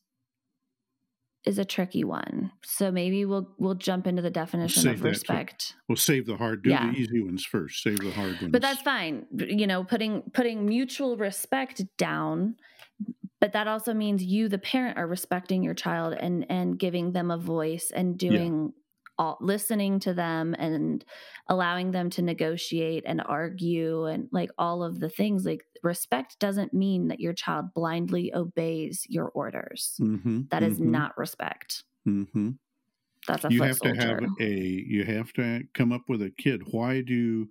[1.44, 2.52] is a tricky one.
[2.64, 5.74] So maybe we'll we'll jump into the definition Save of respect.
[5.88, 6.62] We'll save the hard.
[6.62, 6.90] Do Yeah.
[6.90, 7.82] the easy ones first.
[7.82, 8.52] Save the hard ones.
[8.52, 9.26] But that's fine.
[9.36, 12.56] You know, putting putting mutual respect down,
[13.40, 17.30] but that also means you the parent are respecting your child and and giving them
[17.30, 18.72] a voice and doing
[19.18, 21.04] all listening to them and
[21.48, 26.72] allowing them to negotiate and argue and like all of the things like respect doesn't
[26.74, 29.94] mean that your child blindly obeys your orders.
[30.00, 31.84] Mm-hmm, That is not respect.
[32.06, 32.50] Mm-hmm.
[33.26, 34.54] That's a You have to have a.
[34.54, 36.62] You have to come up with a kid.
[36.70, 37.48] Why do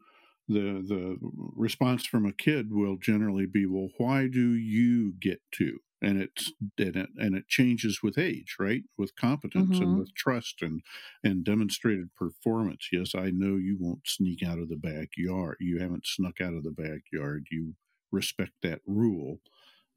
[0.48, 1.18] the the
[1.56, 5.80] response from a kid will generally be, well, why do you get to?
[6.04, 8.84] And it's and it, and it changes with age, right?
[8.98, 9.82] With competence Mhm.
[9.82, 10.82] and with trust and
[11.24, 12.90] and demonstrated performance.
[12.92, 15.58] Yes, I know you won't sneak out of the backyard.
[15.62, 17.48] You haven't snuck out of the backyard.
[17.52, 17.76] You
[18.12, 19.42] respect that rule,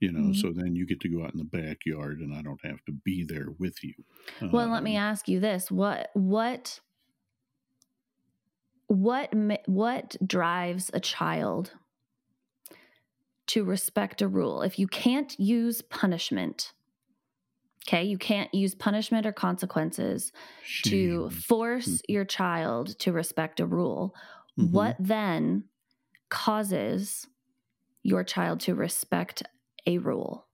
[0.00, 0.32] you know.
[0.32, 0.32] Mhm.
[0.32, 2.92] So then you get to go out in the backyard, and I don't have to
[2.92, 3.94] be there with you.
[4.50, 6.80] Well, let me Um, ask you this: what what
[8.88, 9.32] what
[9.66, 11.72] what drives a child
[13.48, 16.72] to respect a rule, if you can't use punishment,
[17.86, 20.32] okay, you can't use punishment or consequences
[20.82, 22.02] to force Mhm.
[22.08, 24.14] your child to respect a rule,
[24.56, 24.66] Mhm.
[24.70, 25.68] what then
[26.30, 27.28] causes
[28.02, 29.42] your child to respect
[29.86, 30.48] a rule?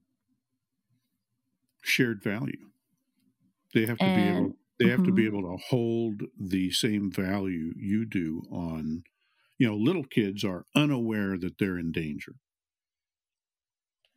[1.83, 2.73] shared value.
[3.75, 4.59] They have to be able.
[4.79, 5.27] They have to be Mhm.
[5.27, 9.05] able to hold the same value you do on.
[9.59, 12.37] You know, little kids are unaware that they're in danger.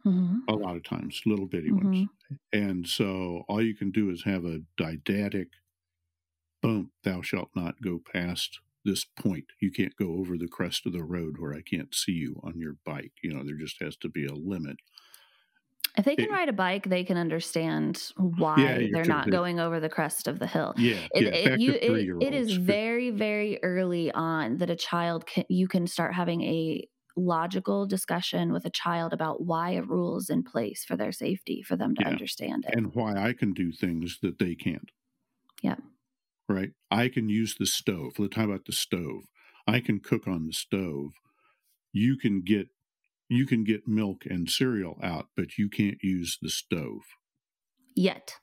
[0.05, 2.39] Mhm, A lot of times, little bitty ones, mhm.
[2.53, 5.49] and so all you can do is have a didactic.
[6.61, 6.91] Boom!
[7.03, 9.53] Thou shalt not go past this point.
[9.61, 12.59] You can't go over the crest of the road where I can't see you on
[12.59, 13.13] your bike.
[13.23, 14.77] You know, there just has to be a limit.
[15.97, 19.59] If they can It- ride a bike, they can understand why Yeah, they're not going
[19.61, 20.73] over the crest of the hill.
[20.75, 21.29] Yeah, It, yeah.
[21.31, 22.27] it, you, to it, three year olds.
[22.27, 26.87] it is very, very early on that a child can, you can start having a
[27.17, 31.61] logical discussion with a child about why a rule is in place for their safety,
[31.61, 32.07] for them to Yeah.
[32.07, 32.75] understand it.
[32.75, 34.91] and why I can do things that they can't.
[35.61, 35.77] Yeah.
[36.47, 36.73] Right.
[36.91, 38.17] I can use the stove.
[38.19, 39.23] Let's talk about the stove.
[39.67, 41.13] I can cook on the stove.
[41.93, 42.69] You can get
[43.29, 47.03] you can get milk and cereal out, but you can't use the stove
[47.95, 48.39] Yet.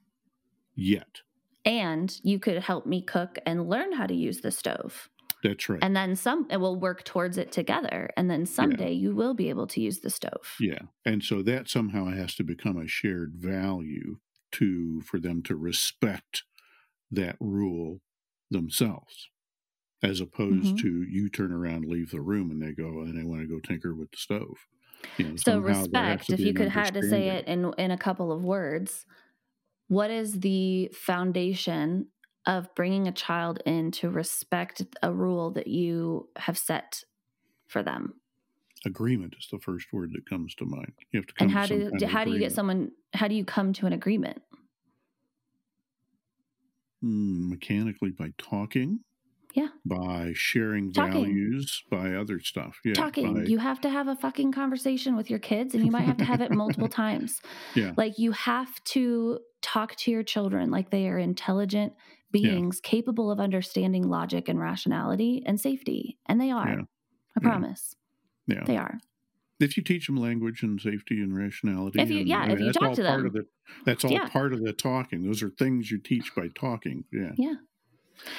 [0.74, 1.22] yet.
[1.64, 5.08] And you could help me cook and learn how to use the stove.
[5.42, 5.82] That's right.
[5.82, 8.10] And then some, and we'll work towards it together.
[8.16, 10.58] And then someday you will be able to use the stove.
[10.58, 10.82] yeah.
[11.04, 14.18] And so that somehow has to become a shared value
[14.52, 16.44] to for them to respect
[17.10, 18.00] that rule
[18.50, 19.30] themselves.
[20.02, 20.82] As opposed Mhm.
[20.82, 23.60] to you turn around, leave the room, and they go and they want to go
[23.60, 24.66] tinker with the stove.
[25.18, 27.72] You know, So somehow there has respect, if you could had to say it in
[27.78, 29.06] in a couple of words,
[29.88, 32.08] what is the foundation
[32.46, 37.04] of bringing a child in to respect a rule that you have set
[37.68, 38.14] for them?
[38.84, 40.92] Agreement is the first word that comes to mind.
[41.12, 43.34] You have to come And to how do how do you get someone how do
[43.34, 44.42] you come to an agreement?
[47.04, 49.00] Mm, mechanically by talking.
[49.54, 49.68] Yeah.
[49.84, 51.12] By sharing Talking.
[51.24, 52.78] values, by other stuff.
[52.84, 52.94] Yeah.
[52.94, 53.34] Talking.
[53.34, 56.16] by- You have to have a fucking conversation with your kids and you might have
[56.18, 57.42] to have it multiple times.
[57.74, 57.92] Yeah.
[57.96, 61.92] Like you have to talk to your children like they are intelligent
[62.32, 66.18] beings capable of understanding logic and rationality and safety.
[66.26, 66.68] And they are.
[66.68, 66.82] Yeah.
[67.36, 67.94] I promise.
[68.46, 68.64] yeah.
[68.66, 68.98] They are.
[69.60, 72.58] if you teach them language and safety and rationality, If you- and, yeah, I if
[72.58, 73.26] you that's talk all to part them.
[73.26, 73.46] of the
[73.84, 74.28] that's all Yeah.
[74.28, 75.22] part of the talking.
[75.24, 77.04] Those are things you teach by talking.
[77.12, 77.30] Yeah.
[77.36, 77.54] Yeah.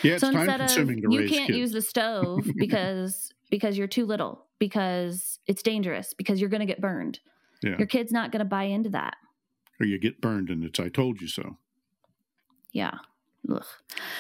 [0.04, 1.58] Yeah, it's so time instead consuming of to you can't kids.
[1.58, 6.82] use the stove because because you're too little, because it's dangerous, because you're gonna get
[6.82, 7.20] burned.
[7.64, 7.78] Yeah.
[7.78, 9.16] Your kid's not gonna buy into that.
[9.80, 11.58] or you get burned and it's I told you so.
[12.74, 12.98] Yeah.
[13.50, 13.66] Ugh.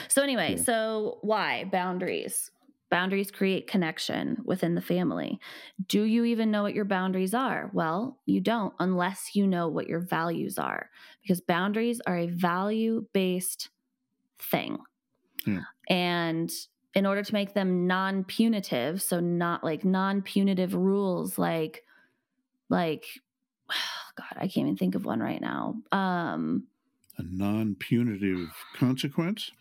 [0.09, 0.63] So anyway, Yeah.
[0.63, 2.51] so why boundaries?
[2.89, 5.39] Boundaries create connection within the family.
[5.87, 7.71] Do you even know what your boundaries are?
[7.73, 10.89] Well, you don't unless you know what your values are
[11.21, 13.69] because boundaries are a value-based
[14.39, 14.77] thing.
[15.45, 15.63] Yeah.
[15.89, 16.51] And
[16.93, 21.83] in order to make them non-punitive, so not like non-punitive rules like
[22.69, 23.05] like
[24.17, 25.75] god, I can't even think of one right now.
[25.91, 26.67] Um
[27.17, 29.51] A non punitive consequence.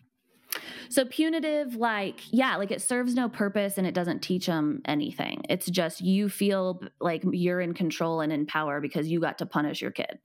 [0.88, 5.42] So punitive, like, yeah, like it serves no purpose and it doesn't teach them anything.
[5.48, 9.46] It's just you feel like you're in control and in power because you got to
[9.46, 10.18] punish your kid.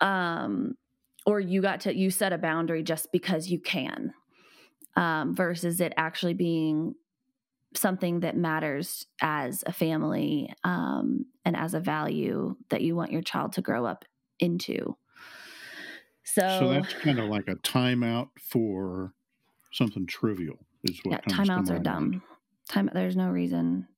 [0.00, 0.76] Um,
[1.26, 4.14] or you got to, you set a boundary just because you can,
[4.96, 6.94] um, versus it actually being
[7.74, 13.22] something that matters as a family um, and as a value that you want your
[13.22, 14.04] child to grow up
[14.38, 14.96] into.
[16.24, 19.12] So, So that's kind of like a timeout for
[19.72, 20.66] something trivial.
[20.84, 22.22] Is what yeah, timeouts are dumb.
[22.68, 23.88] Time there's no reason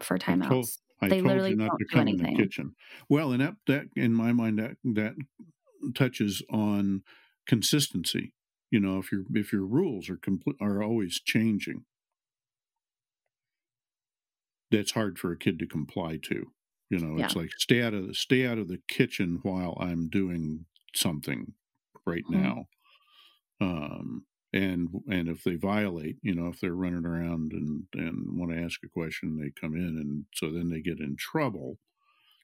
[0.00, 0.78] for I told- timeouts.
[1.02, 2.36] I They told literally you not don't to do come in the anything.
[2.36, 2.74] kitchen.
[3.08, 5.14] Well, and that that in my mind that that
[5.94, 7.02] touches on
[7.46, 8.32] consistency.
[8.70, 11.84] You know, if your if your rules are complete are always changing,
[14.70, 16.46] that's hard for a kid to comply to.
[16.90, 20.08] You know, it's like stay out of the stay out of the kitchen while I'm
[20.08, 21.54] doing something
[22.06, 22.54] right Mhm.
[22.58, 22.66] now.
[23.60, 28.52] Um, and and if they violate, you know, if they're running around and and want
[28.52, 31.78] to ask a question, they come in, and so then they get in trouble.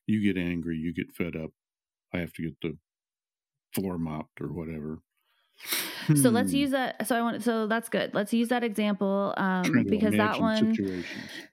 [0.06, 1.52] You get angry, you get fed up.
[2.14, 2.78] I have to get the
[3.74, 5.00] floor mopped or whatever.
[6.14, 6.54] So let's Hmm.
[6.54, 7.06] use that.
[7.06, 7.42] So I want.
[7.42, 8.14] So that's good.
[8.14, 10.52] Let's use that example um, because that one.
[10.52, 11.44] situations.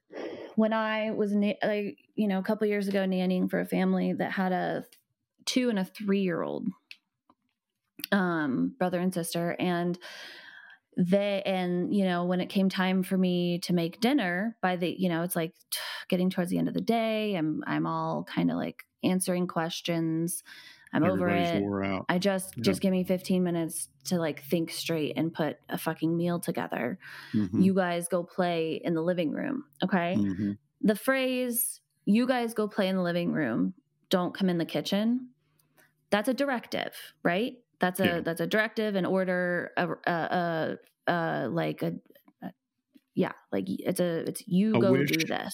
[0.55, 4.31] When I was, like, you know, a couple years ago, nannying for a family that
[4.31, 4.85] had a
[5.45, 6.67] two and a three year old
[8.11, 9.97] um, brother and sister, and
[10.95, 14.89] they and you know when it came time for me to make dinner by the
[14.97, 15.53] you know it's like
[16.09, 20.43] getting towards the end of the day i'm i'm all kind of like answering questions
[20.93, 21.61] i'm over it.
[22.09, 22.63] i just Yeah.
[22.63, 26.97] just give me 15 minutes to like think straight and put a fucking meal together.
[27.33, 30.19] Mhm, you guys go play in the living room okay?
[30.19, 30.57] Mhm.
[30.81, 33.73] the phrase you guys go play in the living room
[34.09, 35.29] don't come in the kitchen
[36.09, 36.93] that's a directive
[37.23, 38.21] right that's a Yeah.
[38.21, 41.93] that's a directive an order a, a, a, a like a,
[43.15, 45.09] yeah like it's a it's you go wish.
[45.09, 45.51] do this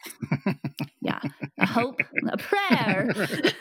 [1.01, 1.19] yeah
[1.65, 1.99] hope
[2.31, 3.13] a prayer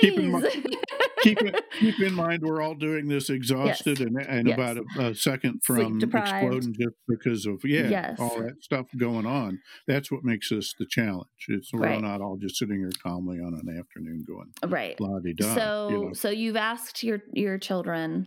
[0.00, 0.76] Keep in mi- please
[1.22, 4.54] keep, it, keep in mind, we're all doing this exhausted and, and Yes.
[4.56, 8.20] about a, a second from exploding just because of, yeah, Yes.
[8.20, 9.60] all that stuff going on.
[9.86, 11.26] That's what makes us the challenge.
[11.48, 15.34] It's we're not all just sitting here calmly on an afternoon going, right blah de
[15.34, 15.54] da.
[15.54, 16.12] so you know?
[16.12, 18.26] so you've asked your your children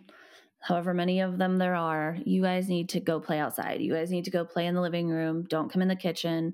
[0.62, 4.10] however many of them there are you guys need to go play outside you guys
[4.12, 6.54] need to go play in the living room don't come in the kitchen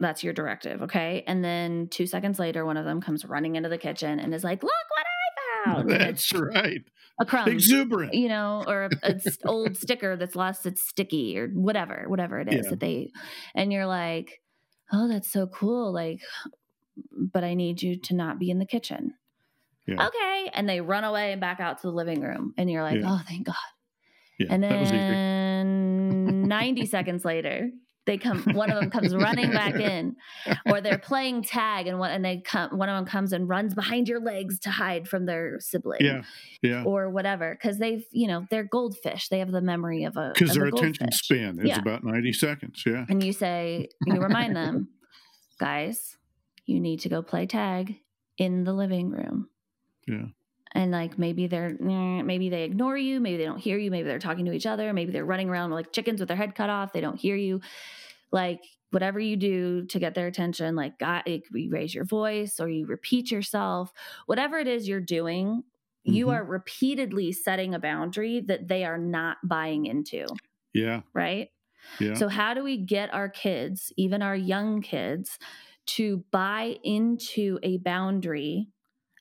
[0.00, 3.68] that's your directive okay and then two seconds later one of them comes running into
[3.68, 6.82] the kitchen and is like look what i found That's right.
[7.20, 8.14] a crumb Exuberant.
[8.14, 12.64] you know, or an old sticker that's lost its sticky or whatever, whatever it is
[12.64, 12.70] Yeah.
[12.70, 13.12] that they,
[13.54, 14.40] and you're like,
[14.90, 15.92] oh, that's so cool.
[15.92, 16.20] Like,
[17.12, 19.12] but I need you to not be in the kitchen.
[19.86, 20.06] Yeah.
[20.06, 20.50] Okay.
[20.54, 22.54] And they run away and back out to the living room.
[22.56, 23.12] And you're like, Yeah.
[23.12, 23.54] oh, thank God.
[24.38, 24.96] Yeah, And that was easy.
[24.96, 27.68] then 90 seconds later,
[28.10, 30.16] they come, one of them comes running back in,
[30.68, 33.72] or they're playing tag and one, and they come, one of them comes and runs
[33.74, 36.22] behind your legs to hide from their sibling Yeah,
[36.62, 36.82] yeah.
[36.84, 40.50] or whatever because they've you know they're goldfish they have the memory of a Because
[40.50, 41.78] of a their attention span is Yeah.
[41.78, 42.82] about 90 seconds.
[42.84, 43.06] Yeah.
[43.08, 44.88] and you say you remind them
[45.60, 46.16] guys
[46.66, 48.00] you need to go play tag
[48.38, 49.48] in the living room
[50.08, 50.26] Yeah.
[50.72, 54.18] And like maybe they're maybe they ignore you maybe they don't hear you maybe they're
[54.18, 56.92] talking to each other maybe they're running around like chickens with their head cut off
[56.92, 57.60] they don't hear you
[58.32, 62.68] like whatever you do to get their attention like God, you raise your voice or
[62.68, 63.92] you repeat yourself
[64.26, 65.62] whatever it is you're doing
[66.04, 66.34] you Mhm.
[66.34, 70.26] are repeatedly setting a boundary that they are not buying into
[70.72, 71.02] Yeah.
[71.14, 71.50] right
[71.98, 72.14] Yeah.
[72.14, 75.38] so how do we get our kids even our young kids
[75.86, 78.68] to buy into a boundary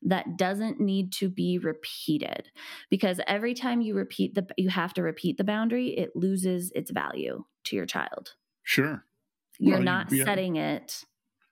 [0.04, 2.50] that doesn't need to be repeated
[2.90, 6.90] because every time you repeat the you have to repeat the boundary it loses its
[6.92, 8.34] value to your child
[8.64, 9.04] sure.
[9.60, 10.24] you're Well, not yeah.
[10.24, 11.04] setting it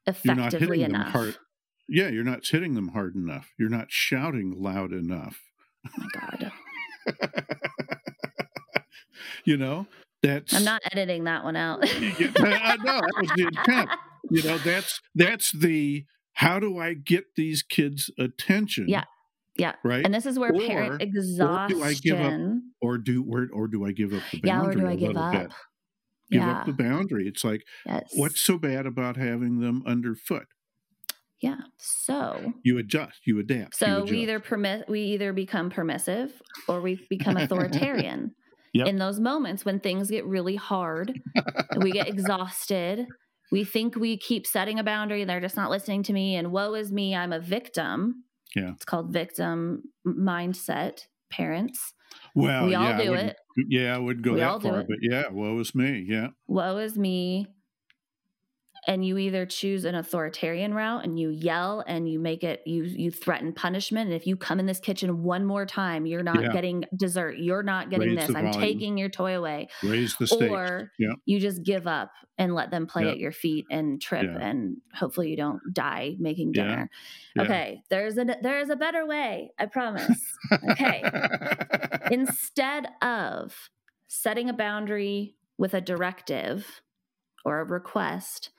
[0.05, 1.37] effectively enough hard.
[1.89, 3.53] Yeah, you're not hitting them hard enough.
[3.57, 5.39] You're not shouting loud enough.
[5.87, 6.51] oh my god
[9.45, 9.87] you know,
[10.23, 11.79] that's i'm not editing that one out
[12.19, 13.89] Yeah, I know that was the intent.
[14.29, 16.05] You know, that's that's the
[16.37, 18.85] how do I get these kids' attention?
[18.87, 19.05] Yeah.
[19.57, 19.73] Yeah.
[19.83, 20.05] Right.
[20.05, 22.39] and this is where Or- parent or do I give up
[22.79, 25.17] or do or, or do I give up the yeah or boundary do i give
[25.17, 25.51] up bit?
[26.29, 27.27] Give yeah up the boundary.
[27.27, 30.45] It's like yes what's so bad about having them underfoot?
[31.41, 33.19] yeah so You adjust.
[33.25, 33.81] You adapt.
[33.81, 36.31] you So we either permit we either become permissive
[36.67, 38.35] or we become authoritarian.
[38.73, 38.87] Yep.
[38.87, 41.19] In those moments when things get really hard,
[41.77, 43.07] we get exhausted,
[43.51, 46.73] we think we keep setting a boundary, they're just not listening to me, and woe
[46.73, 48.23] is me, I'm a victim.
[48.55, 48.71] Yeah.
[48.71, 51.93] It's called victim mindset, parents.
[52.35, 53.37] well, we all yeah, do it.
[53.67, 56.05] Yeah, I wouldn't go We that far, but yeah, woe is me.
[56.07, 57.47] Yeah, Woe is me.
[58.89, 62.83] And you either choose an authoritarian route and you yell and you make it you
[62.83, 64.07] you threaten punishment.
[64.07, 66.53] And if you come in this kitchen one more time, you're not Yeah.
[66.53, 67.37] getting dessert.
[67.37, 68.35] You're not getting Raise this.
[68.35, 69.67] I'm taking your toy away.
[69.83, 70.45] raise the stakes.
[70.49, 71.15] Or Yeah.
[71.25, 73.11] you just give up and let them play Yeah.
[73.11, 76.89] at your feet and trip and hopefully you don't die making dinner.
[77.37, 77.81] Okay.
[77.89, 80.37] There's a there is a better way, I promise.
[80.71, 81.03] Okay.
[82.11, 83.69] Instead of
[84.07, 86.81] setting a boundary with a directive
[87.43, 88.51] or a request,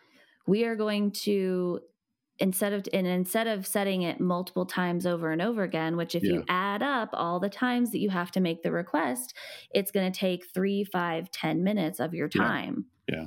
[0.49, 1.81] we are going to
[2.41, 6.23] instead of and instead of setting it multiple times over and over again, which if
[6.23, 9.35] you add up all the times that you have to make the request,
[9.71, 12.87] it's going to take three, five, ten minutes of your time.
[13.09, 13.27] Yeah.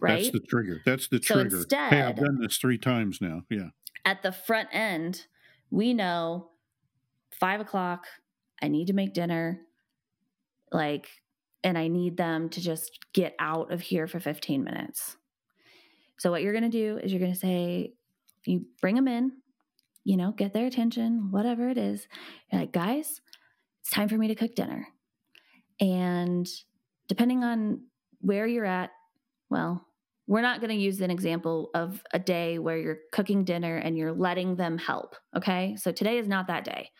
[0.00, 0.22] Right.
[0.22, 0.80] That's the trigger.
[0.84, 1.64] That's the So trigger.
[1.90, 3.42] hey, I've done this three times now.
[3.50, 3.68] Yeah.
[4.04, 5.26] at the front end,
[5.70, 6.50] we know
[7.32, 8.06] five o'clock,
[8.62, 9.60] I need to make dinner.
[10.72, 11.08] Like,
[11.64, 15.16] and I need them to just get out of here for 15 minutes.
[16.18, 17.94] So, what you're going to do is you're going to say,
[18.44, 19.32] you bring them in,
[20.04, 22.06] you know, get their attention, whatever it is.
[22.50, 23.20] You're like, guys,
[23.80, 24.88] it's time for me to cook dinner.
[25.80, 26.48] And
[27.08, 27.82] depending on
[28.20, 28.90] where you're at,
[29.50, 29.86] well,
[30.26, 33.96] we're not going to use an example of a day where you're cooking dinner and
[33.96, 35.16] you're letting them help.
[35.36, 35.76] Okay.
[35.76, 36.90] So today is not that day.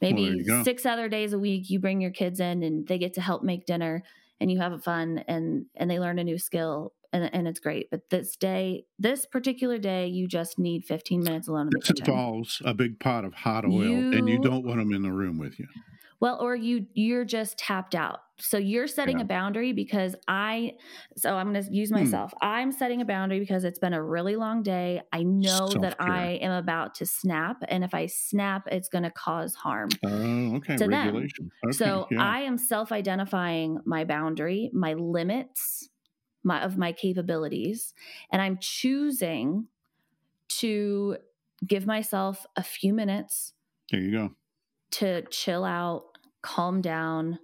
[0.00, 3.20] Maybe six other days a week you bring your kids in and they get to
[3.20, 4.04] help make dinner
[4.40, 7.90] and you have fun and and they learn a new skill and, and it's great.
[7.90, 11.88] But this day, this particular day, you just need 15 minutes alone in the this
[11.88, 12.06] kitchen.
[12.06, 15.12] involves a big pot of hot oil, you, and you don't want them in the
[15.12, 15.66] room with you.
[16.20, 18.18] Well, or you you're just tapped out.
[18.40, 19.24] So you're setting yeah.
[19.24, 20.72] a boundary because I
[21.16, 21.96] so I'm going to use hmm.
[21.96, 22.32] myself.
[22.40, 25.00] I'm setting a boundary because it's been a really long day.
[25.12, 25.80] I know Self-care.
[25.82, 29.90] that I am about to snap and if I snap it's going to cause harm.
[30.04, 30.76] Oh, okay.
[30.76, 31.50] To Regulation.
[31.62, 31.70] Them.
[31.70, 31.76] Okay.
[31.76, 32.22] So yeah.
[32.22, 35.88] I am self-identifying my boundary, my limits,
[36.48, 37.94] my of my capabilities
[38.32, 39.68] and I'm choosing
[40.48, 41.18] to
[41.66, 43.52] give myself a few minutes.
[43.90, 44.30] There you go.
[44.92, 46.04] To chill out,
[46.42, 47.38] calm down,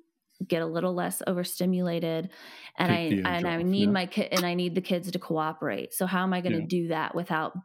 [0.46, 2.30] get a little less overstimulated
[2.76, 3.90] and Take I and I need yeah.
[3.90, 5.94] my kid and I need the kids to cooperate.
[5.94, 6.66] So how am I going to yeah.
[6.66, 7.56] do that without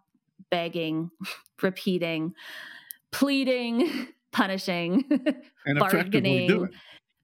[0.50, 1.12] begging,
[1.62, 2.34] repeating,
[3.12, 5.06] pleading, punishing,
[5.78, 6.70] bargaining,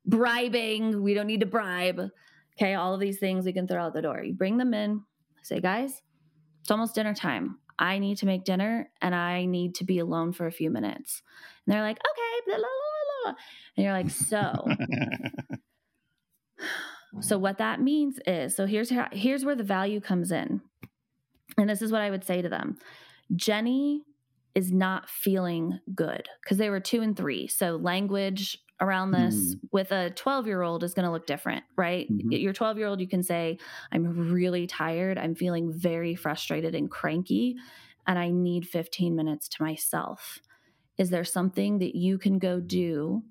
[0.05, 1.01] bribing.
[1.03, 2.09] We don't need to bribe.
[2.57, 4.23] Okay, all of these things we can throw out the door.
[4.23, 5.03] You bring them in,
[5.43, 6.01] say, guys,
[6.61, 7.59] it's almost dinner time.
[7.77, 11.21] I need to make dinner and I need to be alone for a few minutes.
[11.65, 13.39] And they're like, okay, blah, blah, blah, blah.
[13.75, 14.65] And you're like, so.
[17.19, 20.61] so what that means is, so here's how, here's where the value comes in.
[21.57, 22.77] And this is what I would say to them.
[23.35, 24.03] Jennie
[24.53, 27.47] is not feeling good because they were two and three.
[27.47, 29.59] So language around this mm.
[29.71, 32.11] with a 12 year old is going to look different, right?
[32.11, 32.31] Mm-hmm.
[32.31, 33.57] Your 12 year old, you can say,
[33.91, 35.17] I'm really tired.
[35.17, 37.55] I'm feeling very frustrated and cranky,
[38.07, 40.39] and I need 15 minutes to myself.
[40.97, 43.23] Is there something that you can go do?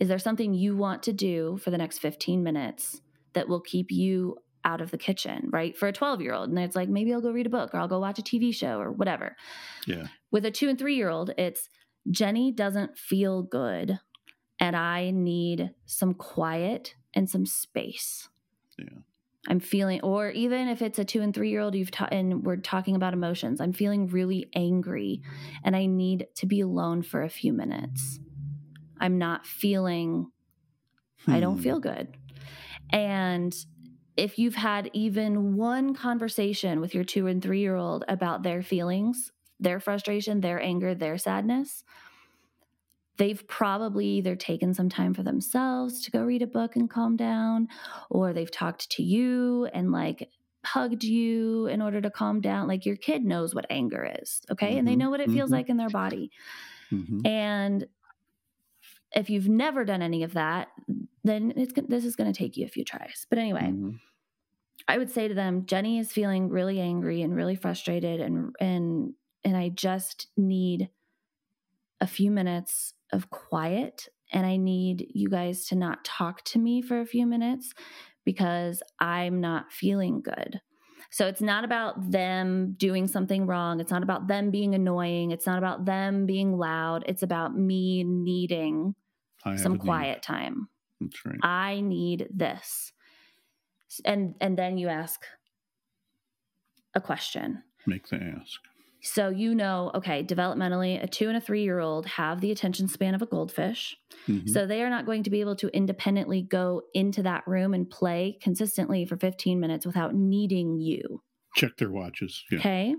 [0.00, 3.00] Is there something you want to do for the next 15 minutes
[3.34, 5.76] that will keep you out of the kitchen, right?
[5.76, 6.48] For a 12 year old.
[6.48, 8.54] And it's like, maybe I'll go read a book or I'll go watch a TV
[8.54, 9.36] show or whatever.
[9.86, 10.06] Yeah.
[10.30, 11.68] With a two and three year old, it's
[12.10, 13.98] Jennie doesn't feel good
[14.62, 18.28] and I need some quiet and some space.
[18.78, 19.00] Yeah.
[19.48, 22.44] I'm feeling, or even if it's a two and three year old, you've taught, and
[22.44, 23.60] we're talking about emotions.
[23.60, 25.20] I'm feeling really angry,
[25.64, 28.20] and I need to be alone for a few minutes.
[29.00, 30.30] I'm not feeling.
[31.24, 31.32] Hmm.
[31.32, 31.62] I don't hmm.
[31.62, 32.16] feel good,
[32.90, 33.52] and
[34.16, 38.62] if you've had even one conversation with your two and three year old about their
[38.62, 41.82] feelings, their frustration, their anger, their sadness,
[43.22, 47.16] they've probably either taken some time for themselves to go read a book and calm
[47.16, 47.68] down,
[48.10, 50.28] or they've talked to you and like
[50.64, 52.66] hugged you in order to calm down.
[52.66, 54.70] Like your kid knows what anger is, okay?
[54.70, 54.78] Mm-hmm.
[54.78, 54.98] And they mm-hmm.
[54.98, 55.54] know what it feels mm-hmm.
[55.54, 56.32] like in their body.
[56.90, 57.24] Mm-hmm.
[57.24, 57.86] And
[59.14, 60.68] if you've never done any of that,
[61.22, 63.28] then it's this is going to take you a few tries.
[63.30, 63.90] But anyway, mm-hmm.
[64.88, 69.14] I would say to them, Jennie is feeling really angry and really frustrated and and
[69.44, 70.88] and I just need
[72.00, 76.80] a few minutes of quiet and I need you guys to not talk to me
[76.80, 77.74] for a few minutes
[78.24, 80.60] because I'm not feeling good.
[81.10, 83.80] So it's not about them doing something wrong.
[83.80, 85.30] It's not about them being annoying.
[85.30, 87.04] It's not about them being loud.
[87.06, 88.94] It's about me needing
[89.56, 90.22] some quiet need.
[90.22, 90.68] time.
[91.00, 91.38] That's right.
[91.42, 92.92] I need this.
[94.06, 95.20] And and then you ask
[96.94, 97.62] a question.
[97.86, 98.60] Make the ask.
[99.04, 102.86] So you know, okay, developmentally, a two and a three year old have the attention
[102.86, 103.96] span of a goldfish.
[104.28, 104.48] Mm-hmm.
[104.48, 107.90] So they are not going to be able to independently go into that room and
[107.90, 111.22] play consistently for 15 minutes without needing you.
[111.56, 112.44] Check their watches.
[112.50, 112.58] Yeah.
[112.58, 112.94] Okay.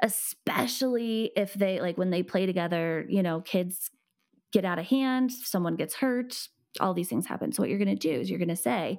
[0.00, 3.90] Especially if they, like, when they play together, you know, kids
[4.52, 6.48] get out of hand, someone gets hurt,
[6.80, 7.52] all these things happen.
[7.52, 8.98] So what you're going to do is you're going to say,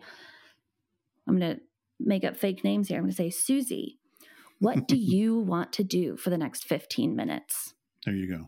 [1.28, 1.62] I'm going to
[2.00, 2.98] make up fake names here.
[2.98, 3.99] I'm going to say, Susie,
[4.60, 7.74] what do you want to do for the next 15 minutes?
[8.06, 8.48] There you go.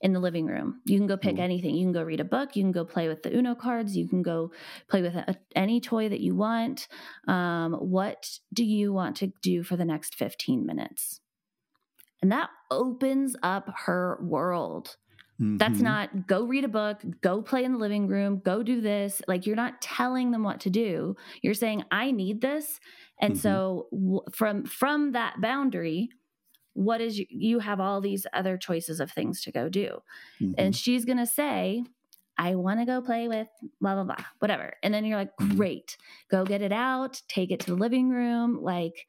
[0.00, 0.80] In the living room.
[0.84, 1.42] You can go pick Ooh.
[1.42, 1.76] anything.
[1.76, 2.56] You can go read a book.
[2.56, 3.96] You can go play with the Uno cards.
[3.96, 4.50] You can go
[4.88, 6.88] play with a, any toy that you want.
[7.28, 11.20] Um, what do you want to do for the next 15 minutes?
[12.20, 14.96] And that opens up her world.
[15.40, 15.56] Mm-hmm.
[15.56, 19.22] That's not go read a book, go play in the living room, go do this.
[19.26, 21.16] Like you're not telling them what to do.
[21.42, 22.78] You're saying I need this
[23.22, 23.40] and mm-hmm.
[23.40, 26.10] so w- from from that boundary,
[26.74, 30.02] what is you, you have all these other choices of things to go do.
[30.40, 30.54] Mm-hmm.
[30.58, 31.84] And she's going to say,
[32.36, 33.46] I want to go play with
[33.80, 34.74] blah, blah, blah, whatever.
[34.82, 35.56] And then you're like, mm-hmm.
[35.56, 35.96] great,
[36.30, 39.06] go get it out, take it to the living room, like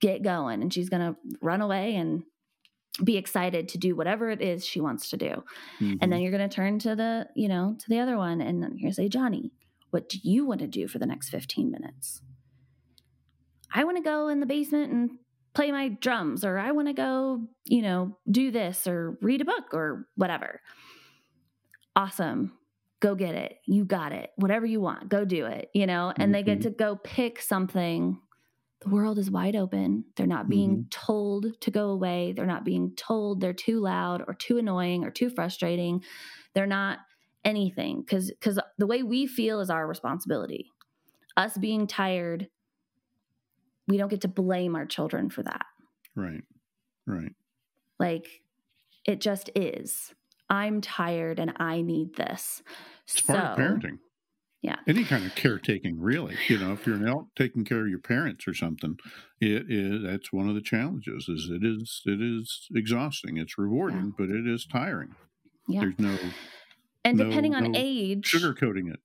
[0.00, 0.62] get going.
[0.62, 2.22] And she's going to run away and
[3.02, 5.42] be excited to do whatever it is she wants to do.
[5.80, 5.94] Mm-hmm.
[6.00, 8.60] And then you're going to turn to the, you know, to the other one and
[8.60, 9.50] you're going to say, Johnny,
[9.90, 12.22] what do you want to do for the next 15 minutes?
[13.72, 15.10] I want to go in the basement and
[15.54, 19.44] play my drums, or I want to go, you know, do this or read a
[19.44, 20.60] book or whatever.
[21.96, 22.52] awesome.
[23.00, 23.56] Go get it.
[23.66, 24.30] You got it.
[24.36, 25.08] Whatever you want.
[25.08, 26.08] Go do it you know?
[26.10, 26.32] And mm-hmm.
[26.32, 26.68] they get mm-hmm.
[26.68, 28.18] to go pick something.
[28.82, 30.04] The world is wide open.
[30.16, 30.88] They're not being mm-hmm.
[30.90, 32.32] told to go away.
[32.32, 36.02] They're not being told they're too loud or too annoying or too frustrating.
[36.54, 36.98] They're not
[37.44, 40.70] anything because because the way we feel is our responsibility.
[41.36, 42.48] Us being tired
[43.90, 45.66] we don't get to blame our children for that.
[46.16, 46.42] Right
[47.10, 47.32] right.
[47.98, 48.26] Like
[49.06, 50.14] it just is.
[50.48, 52.62] I'm tired and i need this.
[53.06, 53.98] It's so, part of parenting.
[54.62, 54.76] yeah.
[54.88, 56.36] Any kind of caretaking really.
[56.48, 58.96] You know if you're an adult taking care of your parents or something
[59.40, 63.36] it is that's one of the challenges is it is it is exhausting.
[63.36, 64.12] It's rewarding yeah.
[64.18, 65.14] but it is tiring.
[65.68, 65.80] Yeah.
[65.80, 66.16] There's no
[67.04, 69.00] and no, depending on no age sugarcoating it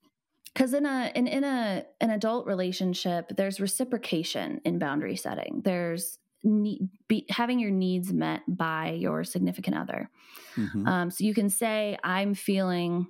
[0.55, 5.61] because in a in, in a an adult relationship there's reciprocation in boundary setting.
[5.63, 10.09] There's need, be, having your needs met by your significant other.
[10.55, 10.87] Mm-hmm.
[10.87, 13.07] um, so you can say i'm feeling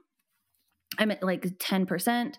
[0.97, 2.35] i'm at like 10%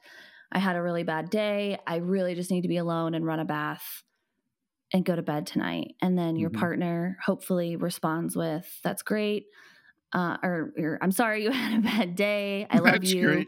[0.53, 1.79] i had a really bad day.
[1.87, 4.03] I really just need to be alone and run a bath
[4.93, 5.95] and go to bed tonight.
[6.01, 6.61] And then your mm-hmm.
[6.61, 9.47] partner hopefully responds with that's great
[10.13, 12.67] uh, or, or, I'm sorry you had a bad day.
[12.71, 13.47] I love That's you.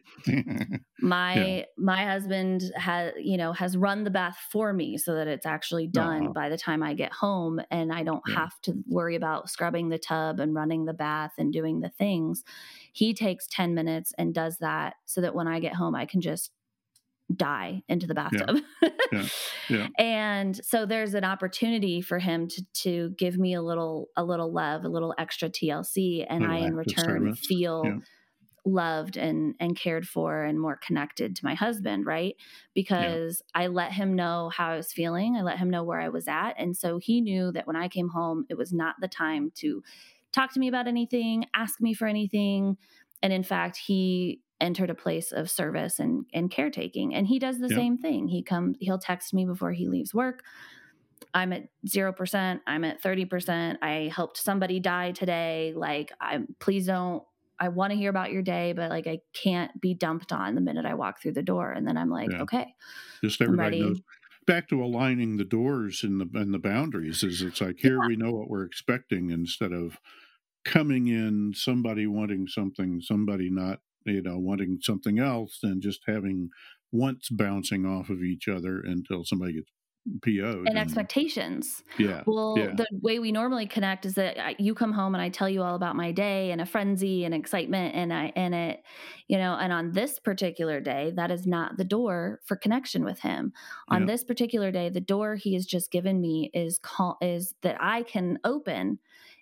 [1.00, 1.64] my yeah.
[1.76, 5.86] my husband has you know has run the bath for me so that it's actually
[5.86, 6.32] done uh-huh.
[6.32, 8.34] by the time I get home, and I don't yeah.
[8.34, 12.42] have to worry about scrubbing the tub and running the bath and doing the things.
[12.92, 16.20] He takes ten minutes and does that so that when I get home, I can
[16.20, 16.50] just
[17.34, 18.58] die into the bathtub.
[18.82, 18.88] Yeah.
[19.12, 19.26] yeah.
[19.68, 19.88] yeah.
[19.98, 24.52] and so there's an opportunity for him to to give me a little a little
[24.52, 28.00] love, a little extra TLC and I in return feel
[28.64, 32.34] loved and and cared for and more connected to my husband, right?
[32.74, 36.08] Because I let him know how I was feeling, I let him know where I
[36.08, 39.08] was at, and so he knew that when I came home it was not the
[39.08, 39.82] time to
[40.32, 42.76] talk to me about anything, ask me for anything.
[43.22, 47.14] And in fact, he entered a place of service and, and caretaking.
[47.14, 48.28] And he does the same thing.
[48.28, 50.42] He comes, he'll text me before he leaves work.
[51.34, 53.76] I'm at 0%, I'm at 30%.
[53.82, 55.72] I helped somebody die today.
[55.76, 57.22] Like, I please don't
[57.60, 60.60] I want to hear about your day, but like I can't be dumped on the
[60.60, 61.72] minute I walk through the door.
[61.72, 62.42] And then I'm like, yeah.
[62.42, 62.74] okay,
[63.22, 64.00] just everybody knows.
[64.46, 68.06] Back to aligning the doors and the and the boundaries is it's like here yeah.
[68.06, 69.98] we know what we're expecting instead of
[70.68, 76.50] coming in somebody wanting something, somebody not you know, wanting something else than just having
[76.92, 79.70] once bouncing off of each other until somebody gets
[80.22, 80.60] PO'd.
[80.60, 81.82] And, and expectations.
[81.98, 82.22] Yeah.
[82.26, 82.72] Well, yeah.
[82.74, 85.74] the way we normally connect is that you come home and I tell you all
[85.74, 88.82] about my day and a frenzy and excitement and I and it,
[89.26, 93.20] you know, and on this particular day, that is not the door for connection with
[93.20, 93.52] him.
[93.90, 94.06] On yeah.
[94.06, 98.02] this particular day, the door he has just given me is call is that I
[98.02, 99.00] can open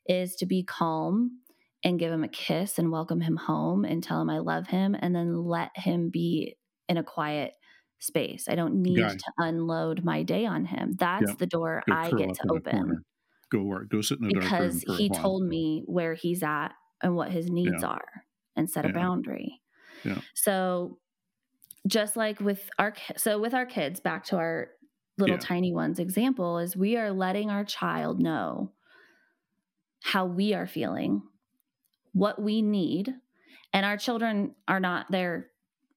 [0.09, 1.41] is to be calm
[1.85, 4.97] and give him a kiss and welcome him home and tell him I love him
[4.99, 6.57] and then let him be
[6.89, 7.55] in a quiet
[7.99, 8.49] space.
[8.49, 9.15] I don't need Guy.
[9.15, 10.95] to unload my day on him.
[10.99, 13.05] That's the door go I get to open.
[13.51, 13.89] Go work.
[13.89, 14.43] Go sit in the door.
[14.43, 16.71] because he told me where he's at
[17.03, 17.89] and what his needs yeah.
[17.89, 18.25] are
[18.57, 19.61] and set a boundary.
[20.05, 20.21] Yeah.
[20.35, 20.99] So
[21.87, 24.71] just like with our so with our kids back to our
[25.19, 28.73] little tiny ones example is we are letting our child know
[30.03, 31.23] how we are feeling
[32.13, 33.15] what we need.
[33.73, 35.49] And our children are not there,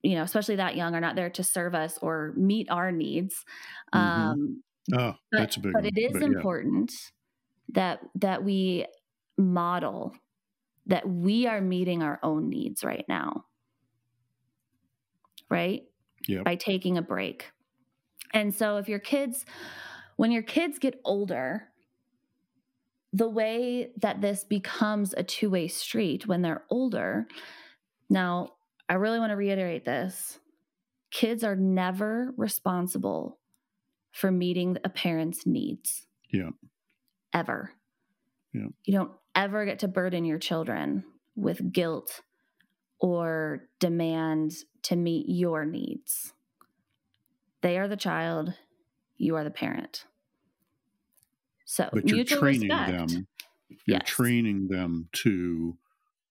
[0.01, 3.45] you know, especially that young, are not there to serve us or meet our needs.
[3.93, 4.21] Mm-hmm.
[4.21, 5.91] Um, oh, but, that's a big But one.
[5.95, 6.91] it is but, important
[7.69, 7.75] yeah.
[7.75, 8.85] that that we
[9.37, 10.13] model
[10.87, 13.45] that we are meeting our own needs right now.
[15.49, 15.83] Right?
[16.27, 16.43] Yeah.
[16.43, 17.45] By taking a break.
[18.33, 19.45] And so if your kids
[20.17, 21.69] when your kids get older,
[23.11, 27.27] the way that this becomes a two way street when they're older.
[28.09, 28.49] Now,
[28.87, 30.39] I really want to reiterate this
[31.11, 33.39] kids are never responsible
[34.11, 36.05] for meeting a parent's needs.
[36.31, 36.49] Yeah.
[37.33, 37.73] Ever.
[38.53, 38.67] Yeah.
[38.83, 41.03] You don't ever get to burden your children
[41.35, 42.21] with guilt
[42.99, 44.53] or demand
[44.83, 46.33] to meet your needs.
[47.61, 48.53] They are the child,
[49.17, 50.05] you are the parent.
[51.69, 53.09] So, but you're training respect.
[53.11, 53.27] them.
[53.85, 54.07] You're yes.
[54.07, 55.77] training them to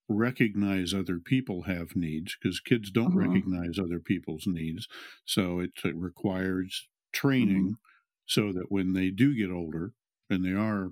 [0.08, 3.28] recognize other people have needs because kids don't uh-huh.
[3.28, 4.88] recognize other people's needs.
[5.24, 8.26] So it, it requires training mm-hmm.
[8.26, 9.92] so that when they do get older
[10.28, 10.90] and they are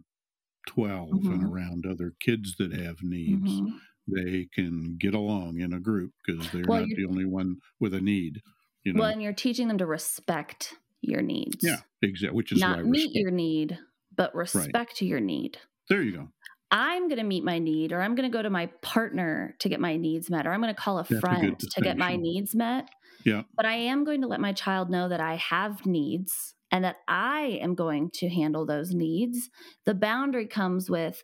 [0.69, 1.33] 12 mm-hmm.
[1.33, 3.77] and around other kids that have needs, mm-hmm.
[4.07, 7.95] they can get along in a group because they're well, not the only one with
[7.95, 8.43] a need.
[8.85, 9.01] You know?
[9.01, 11.65] Well, and you're teaching them to respect your needs.
[11.65, 12.37] Yeah, exactly.
[12.37, 13.77] Which is not meet your need,
[14.17, 15.03] but respect right.
[15.03, 15.59] your need.
[15.89, 16.29] There you go.
[16.71, 19.69] I'm going to meet my need, or I'm going to go to my partner to
[19.69, 21.97] get my needs met, or I'm going to call a That's a friend to get
[21.97, 22.89] my needs met.
[23.25, 23.43] Yeah.
[23.57, 26.97] But I am going to let my child know that I have needs and that
[27.09, 29.49] I am going to handle those needs.
[29.85, 31.23] The boundary comes with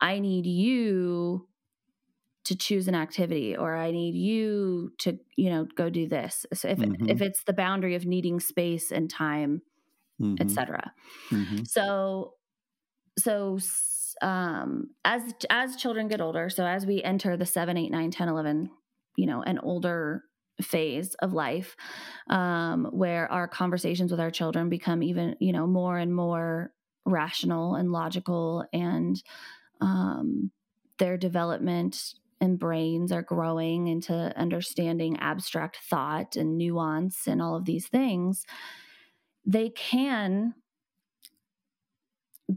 [0.00, 1.48] I need you
[2.44, 6.46] to choose an activity or I need you to, you know, go do this.
[6.54, 7.10] So if Mhm.
[7.10, 9.62] if it's the boundary of needing space and time,
[10.18, 10.94] Mhm, etc.
[11.30, 11.68] mhm.
[11.68, 12.34] So
[13.18, 13.58] so
[14.22, 18.28] um as as children get older, so as we enter the 7, 8, 9, 10,
[18.28, 18.70] 11,
[19.16, 20.24] you know, an older
[20.62, 21.76] phase of life
[22.30, 26.72] um where our conversations with our children become even, you know, more and more
[27.06, 29.22] rational and logical and
[29.80, 30.50] um
[30.98, 37.64] their development and brains are growing into understanding abstract thought and nuance and all of
[37.64, 38.44] these things
[39.48, 40.54] they can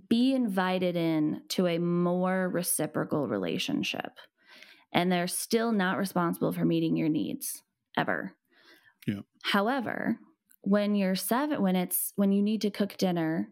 [0.07, 4.11] be invited in to a more reciprocal relationship.
[4.93, 7.63] And they're still not responsible for meeting your needs
[7.97, 8.35] ever.
[9.07, 9.21] Yeah.
[9.41, 10.19] however
[10.61, 13.49] when you're seven when it's when you need to cook dinner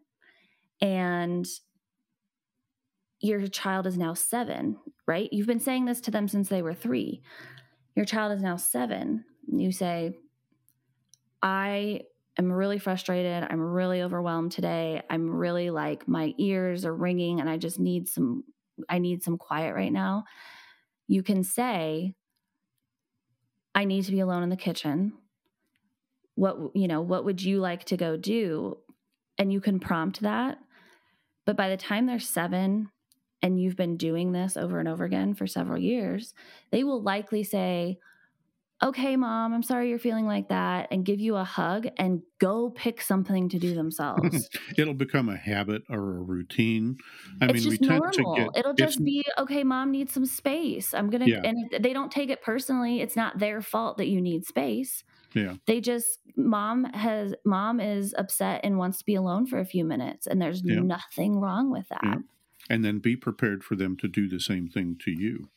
[0.80, 1.48] and
[3.20, 4.78] your child is now seven
[5.10, 5.34] right?
[5.34, 7.24] You've been saying this to them since they were three.
[7.96, 9.26] Your child is now seven.
[9.52, 10.14] You say
[11.42, 12.02] i
[12.40, 13.46] am really frustrated.
[13.50, 15.02] I'm really overwhelmed today.
[15.10, 18.46] I'm really like my ears are ringing and i just need some
[18.88, 20.24] i need some quiet right now.
[21.08, 22.16] You can say
[23.76, 25.14] i need to be alone in the kitchen.
[26.36, 28.78] What you know what would you like to go do?
[29.38, 30.58] And you can prompt that.
[31.46, 32.90] But by the time they're 7
[33.42, 36.34] and you've been doing this over and over again for several years
[36.72, 37.98] they will likely say
[38.82, 42.70] okay mom i'm sorry you're feeling like that and give you a hug and go
[42.70, 46.98] pick something to do themselves It'll become a habit or a routine.
[47.42, 48.36] I it's mean, we just tend normal.
[48.36, 48.60] to get.
[48.60, 49.64] It'll just be okay.
[49.66, 50.94] Mom needs some space.
[50.94, 51.42] I'm gonna, Yeah.
[51.44, 53.02] and they don't take it personally.
[53.02, 55.04] It's not their fault that you need space.
[55.34, 55.56] Yeah.
[55.68, 59.84] They just mom has mom is upset and wants to be alone for a few
[59.84, 60.80] minutes, and there's Yeah.
[60.80, 62.02] nothing wrong with that.
[62.04, 62.16] Yeah.
[62.70, 65.50] and then be prepared for them to do the same thing to you.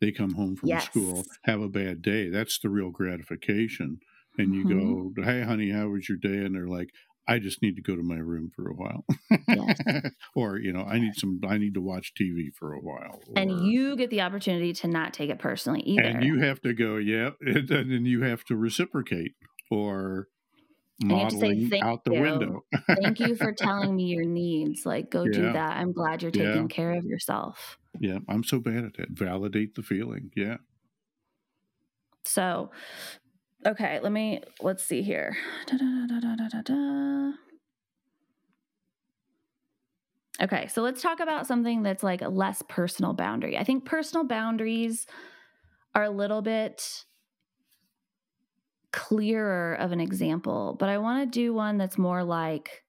[0.00, 0.78] They come home from Yes.
[0.78, 2.28] school, have a bad day.
[2.30, 4.00] That's the real gratification.
[4.38, 5.00] And you Mhm.
[5.14, 6.90] go, "Hey, honey, how was your day?" And they're like,
[7.26, 9.04] "I just need to go to my room for a while,"
[9.50, 9.82] Yes.
[10.34, 11.40] or you know, "I need some.
[11.46, 15.14] I need to watch TV for a while." And you get the opportunity to not
[15.14, 16.12] take it personally either.
[16.12, 19.34] and you have to go, "Yeah," and then you have to reciprocate
[19.70, 20.28] or
[21.00, 22.20] to say, "Thank out the you.
[22.20, 22.64] window.
[22.86, 24.84] Thank you for telling me your needs.
[24.84, 25.76] Like, go do that.
[25.76, 26.66] I'm glad you're taking Yeah.
[26.68, 27.78] care of yourself.
[27.98, 29.08] yeah, I'm so bad at it.
[29.10, 30.30] Validate the feeling.
[30.36, 30.58] Yeah.
[32.24, 32.70] So,
[33.66, 35.36] okay, let me let's see here.
[35.66, 37.32] Da-da-da-da-da-da-da.
[40.42, 43.58] Okay, so let's talk about something that's like a less personal boundary.
[43.58, 45.06] I think personal boundaries
[45.94, 47.04] are a little bit
[48.92, 52.82] clearer of an example, but I want to do one that's more like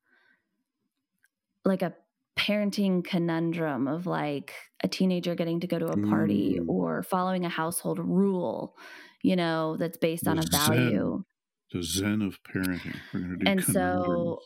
[1.65, 1.93] like a
[2.37, 6.65] parenting conundrum of like a teenager getting to go to a party Ooh.
[6.67, 8.75] or following a household rule,
[9.21, 10.75] you know, that's based on a The zen.
[10.75, 11.23] value.
[11.71, 12.95] The zen of parenting.
[13.13, 14.39] We're going to do And so-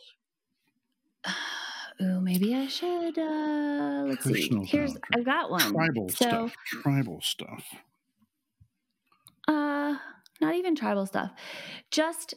[2.02, 4.50] Ooh, maybe I should uh let's see.
[4.66, 4.94] Here's.
[5.14, 5.72] I've got one.
[5.72, 6.54] tribal so stuff.
[6.66, 7.64] Tribal stuff.
[9.48, 9.96] uh
[10.40, 11.30] not even tribal stuff.
[11.90, 12.34] Just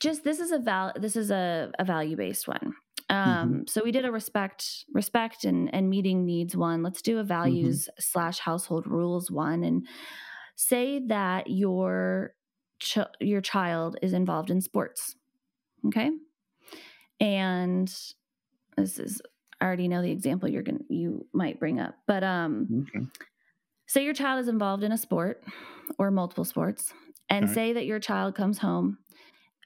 [0.00, 2.74] just this is a val this is a, a value based one.
[3.08, 6.82] Um so we did a respect respect and and meeting needs one.
[6.82, 9.86] Let's do a values slash household rules one and
[10.56, 12.34] say that your
[12.80, 15.14] ch- your child is involved in sports.
[15.86, 16.10] Okay?
[17.20, 17.88] And
[18.76, 19.22] this is
[19.60, 21.94] I already know the example you're going to you might bring up.
[22.06, 23.06] But um Okay.
[23.86, 25.42] say your child is involved in a sport
[25.98, 26.92] or multiple sports
[27.28, 27.54] and Okay.
[27.54, 28.98] say that your child comes home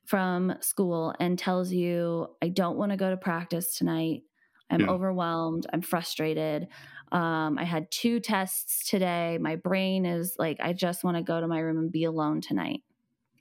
[0.06, 4.22] from school and tells you i don't want to go to practice tonight
[4.70, 4.88] i'm Yeah.
[4.88, 6.68] overwhelmed i'm frustrated
[7.12, 11.40] um, i had two tests today my brain is like i just want to go
[11.40, 12.80] to my room and be alone tonight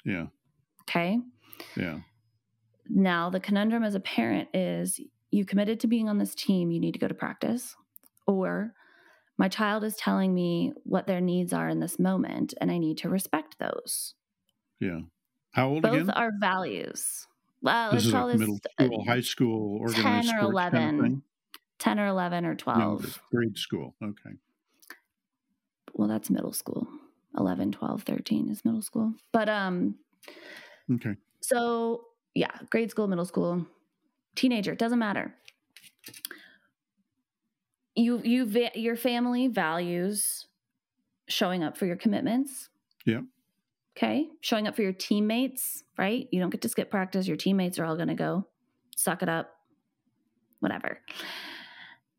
[0.05, 0.27] Yeah.
[0.83, 1.19] okay
[1.75, 1.99] Yeah.
[2.89, 4.99] now the conundrum as a parent is
[5.31, 7.75] you committed to being on this team you need to go to practice
[8.27, 8.73] or
[9.37, 12.97] my child is telling me what their needs are in this moment and i need
[12.97, 14.15] to respect those
[14.79, 15.01] Yeah.
[15.51, 16.09] How old both again?
[16.15, 17.27] are values
[17.61, 20.85] well this let's is call like this middle school, high school, 10 or sports kind
[20.85, 21.23] of 11
[21.79, 23.95] 10 or 11 or 12 Younger, grade school.
[24.03, 24.37] Okay.
[25.93, 26.87] well that's middle school
[27.37, 29.95] 11 12 13 is middle school but um
[30.91, 31.15] Okay.
[31.41, 32.05] so
[32.35, 33.65] yeah grade school middle school
[34.35, 35.35] teenager doesn't matter
[37.95, 38.45] you you
[38.75, 40.47] your family values
[41.27, 42.69] showing up for your commitments.
[43.05, 43.21] Yeah.
[43.99, 44.29] Okay.
[44.39, 46.29] Showing up for your teammates, right?
[46.31, 47.27] You don't get to skip practice.
[47.27, 48.47] Your teammates are all going to go
[48.95, 49.51] suck it up,
[50.61, 51.01] whatever.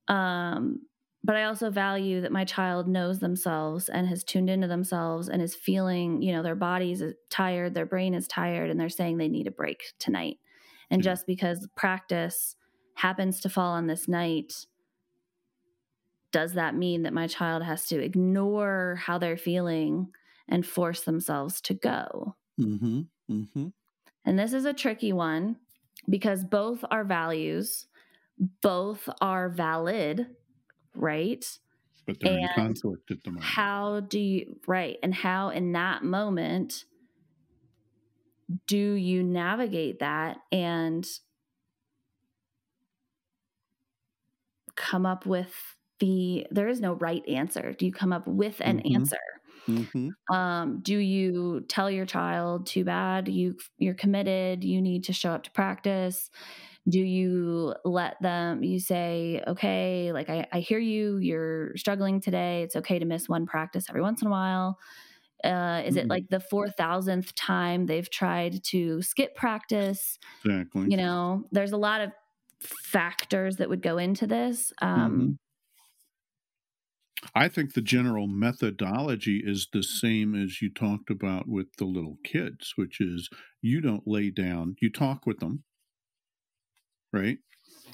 [0.06, 0.82] Um,
[1.24, 5.40] but I also value that my child knows themselves and has tuned into themselves and
[5.40, 9.28] is feeling, you know, their body's tired, their brain is tired, and they're saying they
[9.28, 10.38] need a break tonight.
[10.90, 11.12] And Yeah.
[11.12, 12.56] just because practice
[12.94, 14.66] happens to fall on this night,
[16.30, 20.12] does that mean that my child has to ignore how they're feeling
[20.50, 22.36] and force themselves to go?
[22.60, 23.00] Mm-hmm.
[23.30, 23.68] Mm-hmm.
[24.24, 25.56] And this is a tricky one
[26.08, 27.86] because both are values,
[28.62, 30.28] both are valid,
[30.94, 31.44] right?
[32.06, 33.46] But they're in conflict at the moment.
[33.46, 34.98] How do you, right?
[35.02, 36.84] And how in that moment
[38.66, 41.06] do you navigate that and
[44.76, 47.72] come up with the, there is no right answer.
[47.72, 48.94] Do you come up with an Mhm.
[48.94, 49.18] answer?
[49.70, 50.10] Mm-hmm.
[50.32, 55.32] um, do you tell your child too bad you you're committed you need to show
[55.32, 56.30] up to practice
[56.88, 62.62] do you let them you say okay like I, I hear you you're struggling today
[62.64, 64.78] it's okay to miss one practice every once in a while
[65.44, 66.10] uh, is it Mhm.
[66.10, 70.90] like the 4000th time they've tried to skip practice Exactly.
[70.90, 72.12] you know there's a lot of
[72.62, 75.38] factors that would go into this um, Mhm.
[77.34, 82.18] I think the general methodology is the same as you talked about with the little
[82.24, 83.28] kids, which is
[83.62, 85.64] you don't lay down, you talk with them,
[87.12, 87.38] right?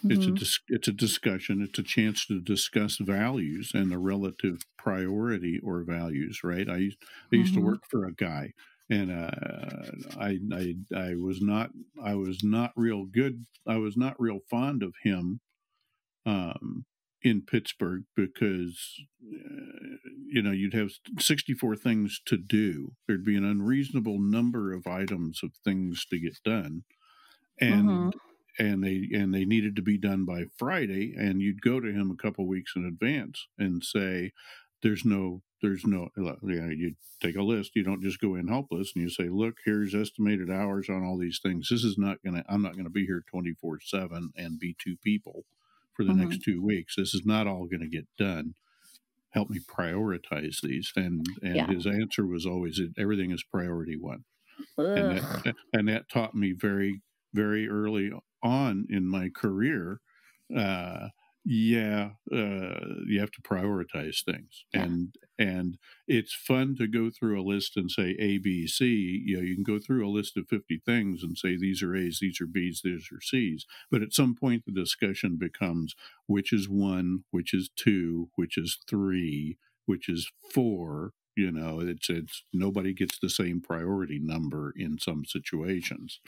[0.08, 0.32] It's a mhm.
[0.32, 1.62] dis- it's a discussion.
[1.62, 6.68] It's a chance to discuss values and the relative priority or values, right?
[6.68, 6.98] I used,
[7.32, 7.56] I used Mhm.
[7.56, 8.52] to work for a guy,
[8.90, 11.70] and uh, I, I I was not
[12.02, 13.46] I was not real good.
[13.66, 15.40] I was not real fond of him
[16.26, 16.86] um,
[17.22, 18.94] in Pittsburgh because
[19.24, 19.96] uh,
[20.28, 22.92] you know you'd have 64 things to do.
[23.06, 26.84] There'd be an unreasonable number of items of things to get done,
[27.60, 28.10] and Mhm.
[28.58, 32.10] and they and they needed to be done by Friday, and you'd go to him
[32.10, 34.32] a couple weeks in advance and say,
[34.82, 37.72] "There's no, there's no." You know, you take a list.
[37.76, 41.18] You don't just go in helpless, and you say, "Look, here's estimated hours on all
[41.18, 41.68] these things.
[41.70, 42.44] This is not gonna.
[42.48, 45.44] I'm not gonna be here 24 seven and be two people
[45.96, 46.14] for the Mhm.
[46.14, 46.96] next two weeks.
[46.96, 48.54] This is not all going to get done."
[49.32, 51.70] Help me prioritize these, and and Yeah.
[51.70, 54.24] his answer was always, "Everything is priority one."
[54.96, 55.24] and that,
[55.72, 57.02] and that taught me very
[57.34, 60.00] very early on in my career
[60.56, 61.08] uh
[61.48, 64.64] yeah uh you have to prioritize things.
[64.74, 64.82] Yeah.
[64.82, 65.78] and and
[66.08, 69.22] it's fun to go through a list and say a b c.
[69.24, 71.94] You know you can go through a list of 50 things and say these are
[71.94, 73.64] a's these are b's these are c's.
[73.90, 75.94] But at some point the discussion becomes
[76.26, 81.12] which is one which is two which is three which is four.
[81.36, 86.18] You know it's it's nobody gets the same priority number in some situations.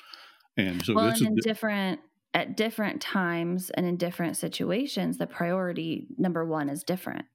[0.56, 2.00] And so well, and in is different
[2.34, 7.26] at different times and in different situations, the priority number one is different.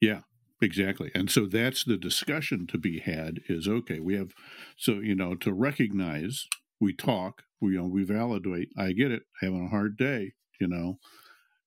[0.00, 0.20] yeah
[0.62, 1.10] exactly.
[1.14, 4.32] And so that's the discussion to be had is okay we have
[4.76, 6.46] so you know to recognize
[6.80, 10.66] we talk we you know we validate i get it having a hard day you
[10.66, 10.98] know.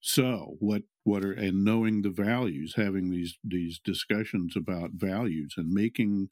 [0.01, 5.71] So what what are and knowing the values having these these discussions about values and
[5.71, 6.29] making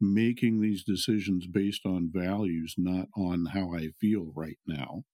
[0.00, 5.04] making these decisions based on values not on how i feel right now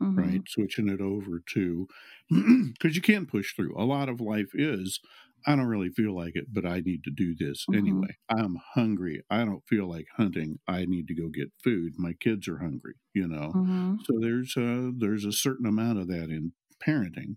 [0.00, 0.40] Mhm.
[0.40, 1.86] right switching it over to
[2.30, 3.74] because you can't push through.
[3.78, 5.00] A lot of life is
[5.46, 7.74] i don't really feel like it but i need to do this Mhm.
[7.74, 8.16] anyway.
[8.30, 9.22] I'm hungry.
[9.30, 10.58] I don't feel like hunting.
[10.68, 11.94] I need to go get food.
[11.98, 13.54] My kids are hungry you know?
[13.54, 14.04] Mhm.
[14.04, 16.52] so there's a there's a certain amount of that in
[16.86, 17.36] parenting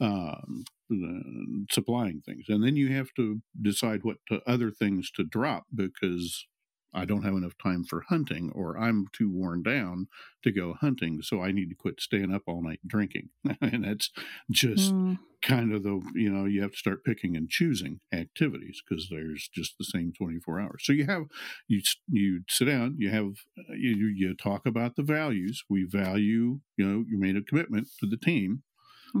[0.00, 2.46] um uh, supplying things.
[2.48, 6.46] And then you have to decide what to, other things to drop because
[6.92, 10.06] i don't have enough time for hunting or i'm too worn down
[10.42, 13.28] to go hunting so i need to quit staying up all night drinking
[13.60, 14.10] and that's
[14.50, 15.18] just Mm.
[15.42, 19.48] kind of the you know you have to start picking and choosing activities because there's
[19.48, 21.24] just the same 24 hours so you have
[21.66, 26.60] you you sit down you have uh, you you talk about the values we value
[26.76, 28.62] you know you made a commitment to the team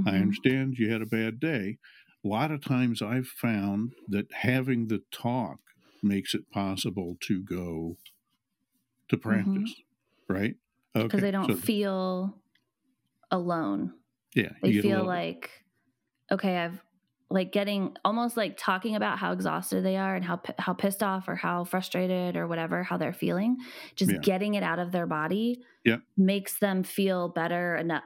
[0.06, 0.18] I Mhm.
[0.18, 1.78] understand you had a bad day.
[2.24, 5.60] A lot of times I've found that having the talk
[6.02, 7.96] makes it possible to go
[9.08, 9.28] to mm-hmm.
[9.28, 9.74] practice,
[10.28, 10.54] right?
[10.96, 11.04] Okay.
[11.06, 12.36] because they don't so, feel
[13.30, 13.92] alone.
[14.34, 15.50] yeah, They you get a feel little- like,
[16.32, 16.80] okay, I've
[17.32, 21.28] like getting almost like talking about how exhausted they are and how how pissed off
[21.28, 23.56] or how frustrated or whatever how they're feeling
[23.94, 24.18] just yeah.
[24.18, 25.98] getting it out of their body yeah.
[26.16, 28.02] makes them feel better enough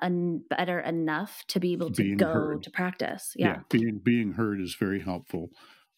[0.50, 2.62] better enough to be able to being go heard.
[2.62, 3.46] to practice yeah.
[3.46, 3.60] yeah.
[3.70, 5.48] being being heard is very helpful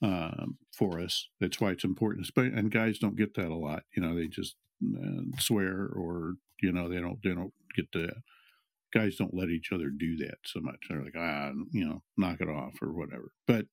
[0.03, 4.03] um, for us that's why it's important and guys don't get that a lot you
[4.03, 8.11] know they just uh, swear or you know they don't they don't get to
[8.97, 10.87] guys don't let each other do that so much.
[10.89, 13.33] They're like, ah, you know, knock it off or whatever.
[13.47, 13.67] But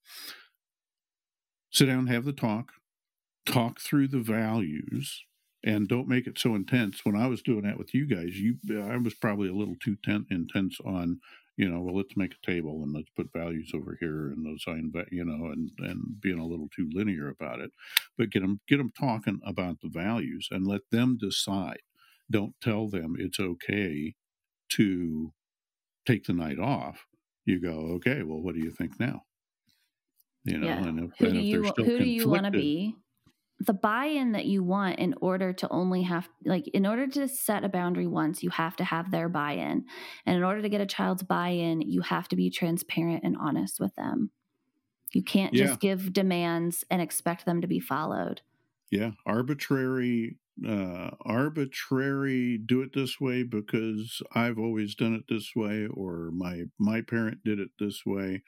[1.72, 2.74] sit down, have the talk,
[3.46, 5.24] talk through the values,
[5.64, 7.02] and don't make it so intense.
[7.04, 9.98] When I was doing that with you guys, you I was probably a little too
[10.04, 11.20] ten, intense on,
[11.56, 14.64] you know, well, let's make a table and let's put values over here and those
[14.68, 17.72] assign, you know, and and being a little too linear about it.
[18.18, 21.82] But get them get them talking about the values and let them decide.
[22.32, 24.16] Don't tell them it's okay
[24.70, 25.34] to
[26.06, 27.06] take the night off,
[27.46, 29.24] you go, okay, well, what do you think now?
[30.46, 30.84] You know, yeah.
[30.86, 32.96] and if, who and do you who do you want to be?
[33.60, 37.64] The buy-in that you want in order to only have like in order to set
[37.64, 39.86] a boundary once, you have to have their buy-in.
[40.26, 43.80] And in order to get a child's buy-in, you have to be transparent and honest
[43.80, 44.32] with them.
[45.14, 45.68] You can't yeah.
[45.68, 48.42] just give demands and expect them to be followed.
[48.92, 50.38] Yeah, arbitrary
[50.68, 56.64] uh, arbitrary do it this way because I've always done it this way or my
[56.78, 58.44] my parent did it this way.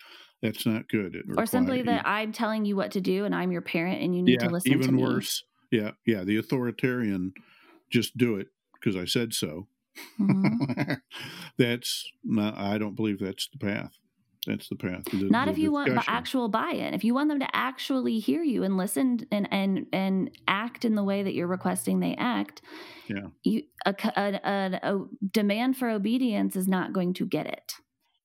[0.46, 1.24] That's not good.
[1.38, 4.22] Or simply that I'm telling you what to do and I'm your parent and you
[4.22, 4.78] need yeah, to listen Yeah.
[4.78, 5.44] even worse.
[5.72, 6.24] Yeah, yeah.
[6.24, 7.34] The authoritarian
[7.90, 9.68] just do it because I said so.
[10.20, 10.94] Mm-hmm.
[11.58, 13.92] that's not I don't believe that's the path.
[14.46, 15.06] That's the path.
[15.06, 15.96] The, Not the if you discussion.
[15.96, 16.94] want actual buy-in.
[16.94, 20.96] If you want them to actually hear you and listen and and and act in
[20.96, 22.62] the way that you're requesting they act,
[23.08, 27.74] yeah, you a, a, a, a demand for obedience is not going to get it.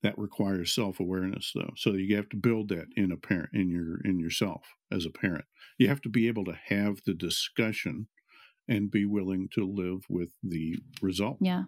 [0.03, 1.73] That requires self-awareness, though.
[1.77, 5.11] So you have to build that in a parent in your in yourself as a
[5.11, 5.45] parent.
[5.79, 8.07] You have to be able to have the discussion
[8.67, 11.39] and be willing to live with the result.
[11.41, 11.65] Yeah.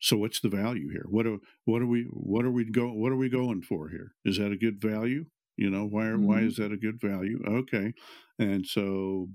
[0.00, 1.06] So what's the value here?
[1.08, 4.12] What are what are we what are we go what are we going for here?
[4.24, 5.26] Is that a good value?
[5.56, 6.26] You know, why mm-hmm.
[6.26, 7.42] why is that a good value?
[7.46, 7.92] Okay.
[8.38, 9.28] And so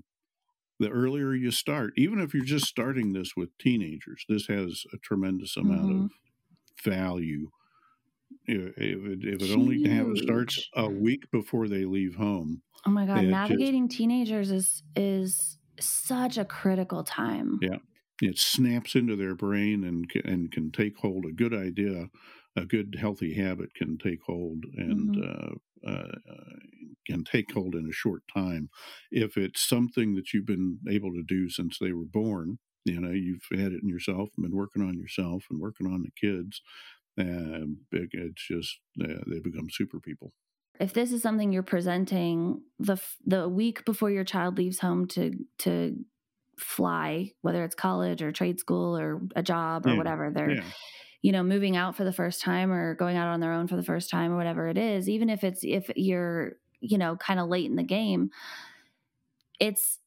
[0.80, 4.96] the earlier you start, even if you're just starting this with teenagers, this has a
[4.98, 6.04] tremendous amount mm-hmm.
[6.04, 6.10] of
[6.82, 7.50] value.
[8.46, 12.62] If it, if it only have, starts a week before they leave home.
[12.86, 17.58] Oh my God, navigating just, teenagers is is such a critical time.
[17.62, 17.78] Yeah
[18.22, 21.24] it snaps into their brain and and can take hold.
[21.24, 22.08] A good idea,
[22.56, 25.88] a good healthy habit can take hold and mm-hmm.
[25.88, 26.12] uh, uh,
[27.06, 28.70] can take hold in a short time.
[29.10, 33.10] If it's something that you've been able to do since they were born, you know,
[33.10, 36.62] you've had it in yourself, and been working on yourself and working on the kids.
[37.16, 40.32] And it's just they become super people
[40.80, 45.32] if this is something you're presenting the the week before your child leaves home to
[45.58, 45.96] to
[46.58, 49.96] fly, whether it's college or trade school or a job or yeah.
[49.96, 50.30] whatever.
[50.30, 50.64] They're, yeah.
[51.22, 53.76] you know, moving out for the first time or going out on their own for
[53.76, 55.08] the first time or whatever it is.
[55.08, 58.30] Even if it's if you're, you know, kind of late in the game,
[59.60, 59.98] it's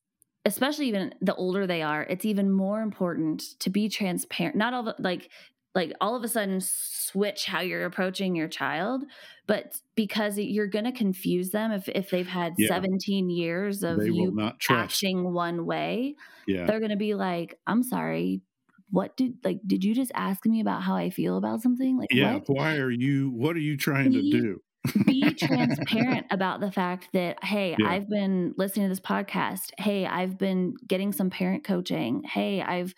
[0.45, 4.55] especially even the older they are, it's even more important to be transparent.
[4.55, 5.29] Not all the like
[5.77, 9.03] like all of a sudden switch how you're approaching your child
[9.45, 12.67] but because you're going to confuse them if, if they've had yeah.
[12.67, 16.15] 17 years of they you acting one way
[16.47, 16.65] yeah.
[16.65, 18.41] they're going to be like i'm sorry
[18.89, 22.09] what did like did you just ask me about how i feel about something like
[22.11, 22.49] yeah what?
[22.49, 24.61] why are you what are you trying be, to do
[25.05, 27.87] be transparent about the fact that hey yeah.
[27.87, 32.95] i've been listening to this podcast hey i've been getting some parent coaching hey i've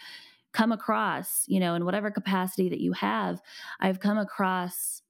[0.54, 3.40] come across, you know, in whatever capacity that you have,
[3.80, 5.02] I've come across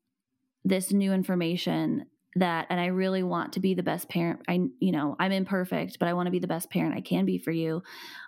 [0.66, 4.42] this new information that and I really want to be the best parent.
[4.48, 7.26] I you know, I'm imperfect, but I want to be the best parent I can
[7.26, 7.82] be for you.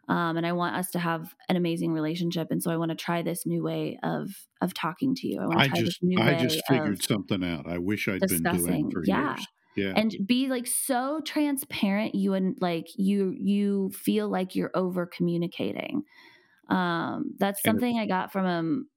[0.10, 2.96] Um, and I want us to have an amazing relationship and so I want to
[2.96, 4.30] try this new way of
[4.62, 5.40] of talking to you.
[5.40, 7.68] I want to try just, this new I way I just figured something out.
[7.68, 9.36] I wish I'd been doing for yeah.
[9.36, 9.48] years.
[9.76, 9.94] Yeah.
[9.96, 16.04] And be like so transparent you and like you you feel like you're over communicating.
[16.72, 18.88] Um, that's something I got from um,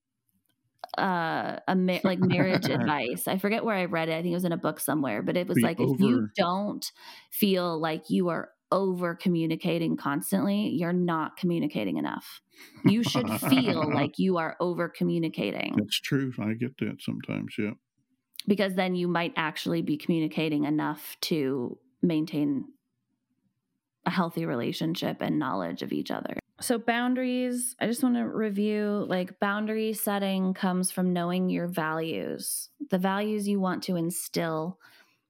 [0.97, 3.27] uh, a ma- like marriage advice.
[3.27, 4.13] I forget where I read it.
[4.13, 5.95] I think it was in a book somewhere, but it was like over.
[5.95, 6.85] if you don't
[7.33, 12.41] feel like you are over communicating constantly, you're not communicating enough.
[12.85, 15.75] You should feel like you are over communicating.
[15.77, 16.33] That's true.
[16.41, 17.55] I get that sometimes.
[17.59, 17.73] Yeah.
[18.47, 22.67] Because then you might actually be communicating enough to maintain
[24.07, 26.37] a healthy relationship and knowledge of each other.
[26.65, 32.71] So, boundaries, I just want to review like boundary setting comes from knowing your values,
[32.91, 34.79] the values you want to instill,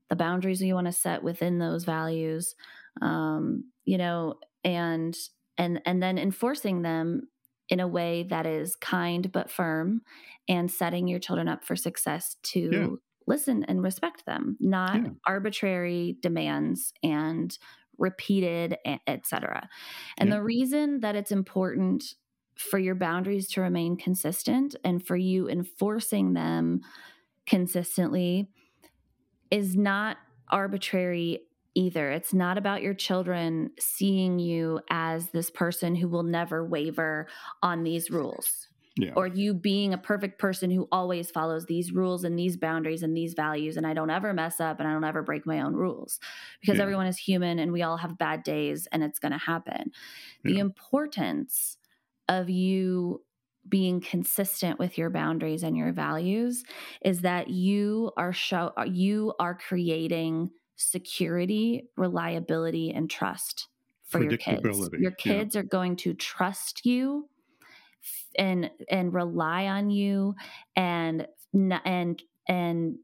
[0.09, 2.55] the boundaries you want to set within those values
[3.03, 5.17] um, you know and
[5.59, 7.29] and and then enforcing them
[7.69, 10.03] in a way that is kind but firm
[10.49, 12.87] and setting your children up for success to yeah.
[13.27, 15.09] listen and respect them not yeah.
[15.27, 17.59] arbitrary demands and
[17.99, 18.77] repeated
[19.07, 19.69] etc
[20.19, 20.37] and yeah.
[20.37, 22.15] the reason that it's important
[22.57, 26.81] for your boundaries to remain consistent and for you enforcing them
[27.47, 28.49] consistently
[29.51, 30.17] is not
[30.51, 31.41] arbitrary
[31.75, 32.11] either.
[32.11, 37.27] It's not about your children seeing you as this person who will never waver
[37.63, 38.69] on these rules.
[38.97, 39.11] Yeah.
[39.17, 43.17] Or you being a perfect person who always follows these rules and these boundaries and
[43.17, 45.75] these values, and I don't ever mess up and I don't ever break my own
[45.75, 46.21] rules
[46.61, 46.83] because yeah.
[46.83, 49.91] everyone is human and we all have bad days and it's going to happen.
[50.45, 50.53] Yeah.
[50.53, 51.77] The importance
[52.29, 53.23] of you
[53.69, 56.65] being consistent with your boundaries and your values
[57.03, 63.69] is that you are show you are creating security, reliability, and trust
[64.05, 64.91] for your kids.
[64.99, 65.63] Your kids yeah.
[65.63, 67.29] are going to trust you
[68.39, 70.35] and and rely on you
[70.77, 71.27] and
[71.85, 72.97] and and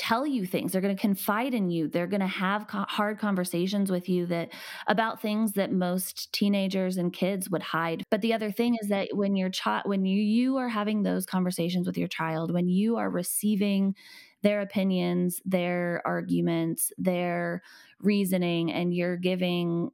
[0.00, 0.72] tell you things.
[0.72, 1.88] They're going to confide in you.
[1.88, 4.50] They're going to have co- hard conversations with you that
[4.86, 8.02] about things that most teenagers and kids would hide.
[8.10, 11.26] But the other thing is that when your child when you you are having those
[11.26, 13.94] conversations with your child when you are receiving
[14.42, 17.62] their opinions, their arguments, their
[18.00, 19.90] reasoning, and you're giving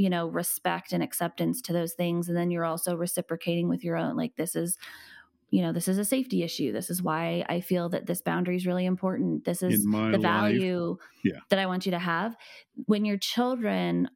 [0.00, 3.96] you know respect and acceptance to those things and then you're also reciprocating with your
[3.96, 4.78] own like this is
[5.50, 6.72] you know this is a safety issue.
[6.72, 9.44] This is why i feel that this boundary is really important.
[9.44, 11.40] This is the value yeah.
[11.48, 12.36] that i want you to have.
[12.86, 14.08] When your children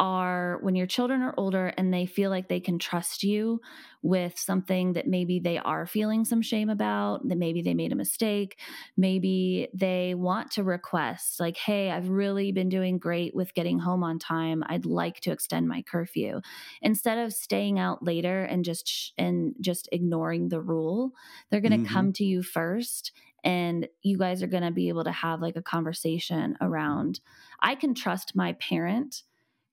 [0.00, 3.60] are when your children are older and they feel like they can trust you
[4.02, 7.96] with something that maybe they are feeling some shame about, that maybe they made a
[7.96, 8.58] mistake,
[8.96, 14.02] maybe they want to request, like, hey, I've really been doing great with getting home
[14.02, 14.64] on time.
[14.66, 16.40] I'd like to extend my curfew.
[16.80, 21.12] Instead of staying out later and just sh- and just ignoring the rule,
[21.50, 21.94] they're going to mm-hmm.
[21.94, 23.12] come to you first
[23.44, 27.20] and you guys are going to be able to have like a conversation around
[27.60, 29.22] I can trust my parent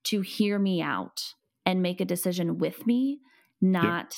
[0.05, 1.33] to hear me out
[1.65, 3.19] and make a decision with me,
[3.61, 4.15] not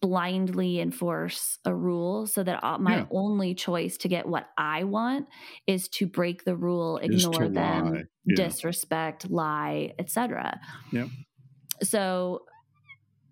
[0.00, 3.06] blindly enforce a rule so that my yeah.
[3.10, 5.28] only choice to get what I want
[5.66, 8.34] is to break the rule, ignore them, yeah.
[8.34, 10.58] disrespect, lie, etc.
[10.90, 11.06] Yeah.
[11.82, 12.44] So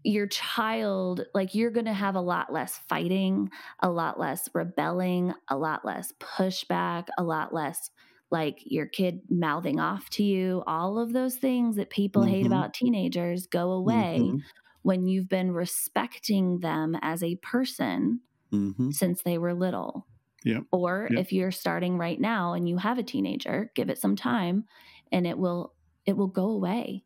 [0.05, 5.35] your child like you're going to have a lot less fighting, a lot less rebelling,
[5.49, 7.91] a lot less pushback, a lot less
[8.31, 12.33] like your kid mouthing off to you, all of those things that people mm-hmm.
[12.33, 14.39] hate about teenagers go away mm-hmm.
[14.83, 18.21] when you've been respecting them as a person
[18.53, 18.91] mm-hmm.
[18.91, 20.07] since they were little.
[20.45, 20.65] Yep.
[20.71, 21.21] Or yep.
[21.21, 24.65] if you're starting right now and you have a teenager, give it some time
[25.11, 25.75] and it will
[26.07, 27.05] it will go away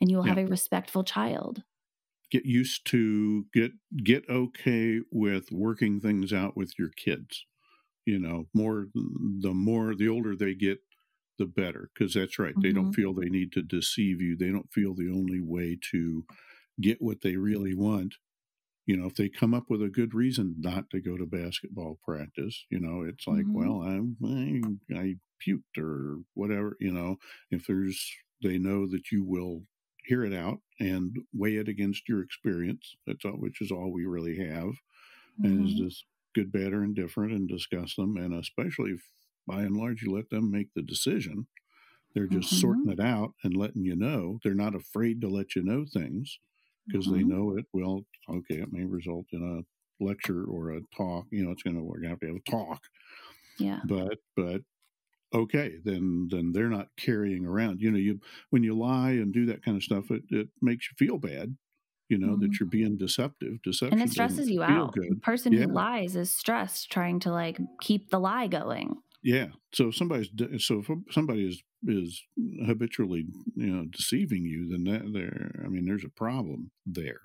[0.00, 0.36] and you will yep.
[0.36, 1.62] have a respectful child.
[2.30, 7.46] Get used to get get okay with working things out with your kids
[8.08, 10.78] you know more the more the older they get
[11.38, 12.62] the better because that's right mm-hmm.
[12.62, 13.02] they don't mm-hmm.
[13.02, 16.24] feel they need to deceive you they don't feel the only way to
[16.80, 18.14] get what they really want
[18.86, 21.98] you know if they come up with a good reason not to go to basketball
[22.02, 23.58] practice you know it's like mm-hmm.
[23.58, 24.16] well i'm
[24.94, 25.14] I, I
[25.46, 27.16] puked or whatever you know
[27.50, 28.10] if there's
[28.42, 29.64] they know that you will
[30.06, 34.06] hear it out and weigh it against your experience that's all which is all we
[34.06, 34.72] really have
[35.38, 35.44] mm-hmm.
[35.44, 36.04] and is this
[36.38, 38.16] good, bad, or indifferent and discuss them.
[38.16, 39.02] And especially if
[39.46, 41.46] by and large you let them make the decision,
[42.14, 42.60] they're just mm-hmm.
[42.60, 44.38] sorting it out and letting you know.
[44.42, 46.38] They're not afraid to let you know things
[46.86, 47.16] because mm-hmm.
[47.16, 47.64] they know it.
[47.72, 51.26] Well, okay, it may result in a lecture or a talk.
[51.30, 52.80] You know, it's going to we're going to have to have a talk.
[53.58, 53.80] Yeah.
[53.84, 54.60] But but
[55.34, 57.80] okay, then then they're not carrying around.
[57.80, 58.20] You know, you
[58.50, 61.56] when you lie and do that kind of stuff, it, it makes you feel bad
[62.08, 62.42] you know, mm-hmm.
[62.42, 63.62] that you're being deceptive.
[63.62, 64.94] Deception and it stresses you out.
[64.94, 65.10] Good.
[65.10, 65.60] The person yeah.
[65.60, 68.96] who lies is stressed trying to like keep the lie going.
[69.22, 69.48] Yeah.
[69.74, 72.22] So if somebody's so if somebody is is
[72.66, 75.62] habitually you know deceiving you, then that there.
[75.64, 77.20] I mean, there's a problem there.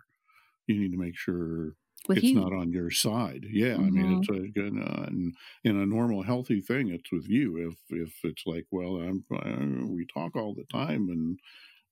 [0.68, 1.76] You need to make sure
[2.08, 2.36] With it's you.
[2.36, 3.46] not on your side.
[3.50, 3.86] Yeah, mm-hmm.
[3.86, 4.46] I mean, it's mm-hmm.
[4.46, 6.90] a good uh, and in a normal, healthy thing.
[6.90, 7.70] It's with you.
[7.70, 11.40] If if it's like, well, I'm, I, we talk all the time and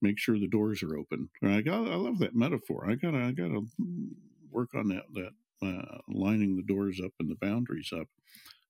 [0.01, 1.29] make sure the doors are open.
[1.43, 2.89] I got I love that metaphor.
[2.89, 3.61] I gotta I gotta
[4.51, 5.31] work on that that
[5.63, 8.07] uh, lining the doors up and the boundaries up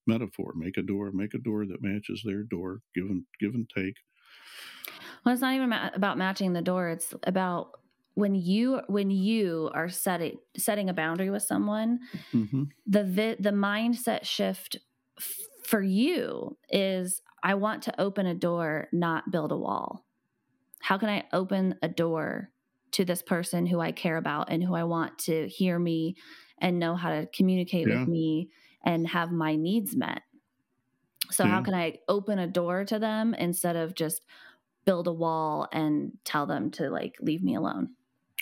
[0.05, 0.53] metaphor.
[0.55, 2.81] Make a door, make a door that matches their door.
[2.93, 3.95] Give and give and take.
[5.25, 6.89] Well, it's not even ma- about matching the door.
[6.89, 7.79] It's about
[8.15, 11.99] when you when you are setting setting a boundary with someone,
[12.33, 12.63] mm-hmm.
[12.85, 14.77] the vi- the mindset shift
[15.63, 20.05] for you is I want to open a door, not build a wall.
[20.81, 22.51] How can I open a door
[22.91, 26.15] to this person who I care about and who I want to hear me
[26.57, 27.99] and know how to communicate yeah.
[27.99, 28.49] with me
[28.83, 30.21] and have my needs met?
[31.29, 31.51] So, yeah.
[31.51, 34.21] how can I open a door to them instead of just
[34.85, 37.89] build a wall and tell them to like leave me alone?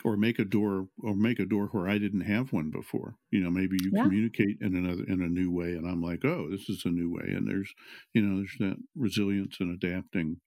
[0.05, 3.15] Or make a door, or make a door where I didn't have one before.
[3.31, 4.03] You know, maybe you yeah.
[4.03, 7.11] communicate in another in a new way, and I'm like, oh, this is a new
[7.11, 7.71] way, and there's,
[8.13, 10.37] you know, there's that resilience and adapting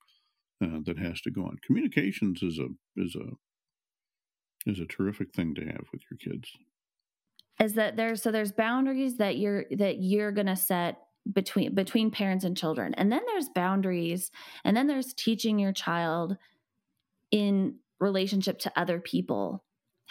[0.62, 1.58] uh, that has to go on.
[1.66, 6.48] Communications is a is a is a terrific thing to have with your kids.
[7.60, 10.98] Is that there's so there's boundaries that you're that you're gonna set
[11.32, 14.32] between between parents and children and then there's boundaries
[14.64, 16.36] and then there's teaching your child
[17.30, 19.62] in relationship to other people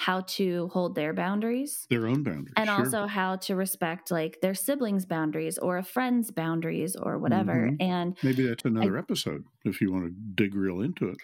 [0.02, 2.80] how to hold their boundaries their own boundaries and sure.
[2.80, 7.76] also how to respect like their siblings boundaries or a friend's boundaries or whatever mm-hmm.
[7.80, 11.18] and maybe that's another I, episode if you want to dig real into it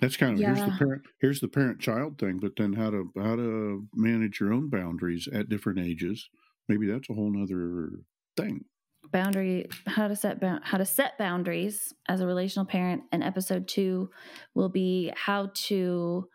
[0.00, 0.54] that's kind of yeah.
[0.54, 4.38] here's the parent here's the parent child thing but then how to how to manage
[4.38, 6.28] your own boundaries at different ages
[6.68, 7.88] maybe that's a whole nother
[8.36, 8.64] thing
[9.10, 14.08] boundary how to set how to set boundaries as a relational parent and episode 2
[14.54, 16.28] will be how to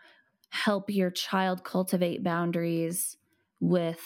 [0.50, 3.18] help your child cultivate boundaries
[3.60, 4.02] with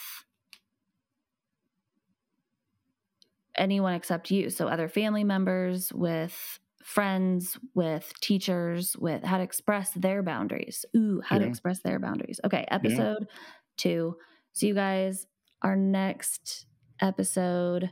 [3.56, 9.92] anyone except you so other family members with friends with teachers with how to express
[9.92, 11.44] their boundaries ooh how yeah.
[11.44, 13.36] to express their boundaries okay episode yeah.
[13.78, 14.16] 2
[14.54, 15.28] so you guys
[15.62, 16.66] our next
[17.00, 17.92] episode,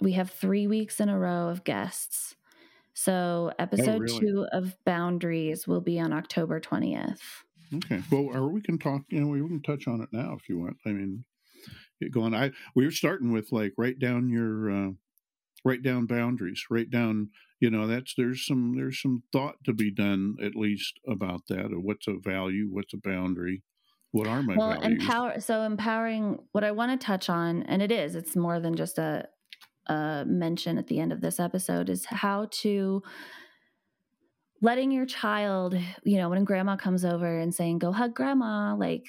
[0.00, 2.36] we have three weeks in a row of guests.
[2.92, 4.20] So, oh, episode oh, really?
[4.20, 7.42] two of Boundaries will be on October 20th.
[7.76, 8.02] Okay.
[8.10, 10.58] Well, or we can talk, you know, we can touch on it now if you
[10.58, 10.76] want.
[10.86, 11.24] I mean,
[12.00, 12.34] get going.
[12.34, 14.90] I, we were starting with like write down your, uh,
[15.64, 19.90] write down boundaries, write down, you know, that's, there's some, there's some thought to be
[19.90, 23.62] done at least about that of what's a value, what's a boundary
[24.14, 25.02] what are my well values?
[25.02, 28.76] empower so empowering what i want to touch on and it is it's more than
[28.76, 29.26] just a,
[29.88, 33.02] a mention at the end of this episode is how to
[34.64, 39.06] letting your child you know when grandma comes over and saying go hug grandma like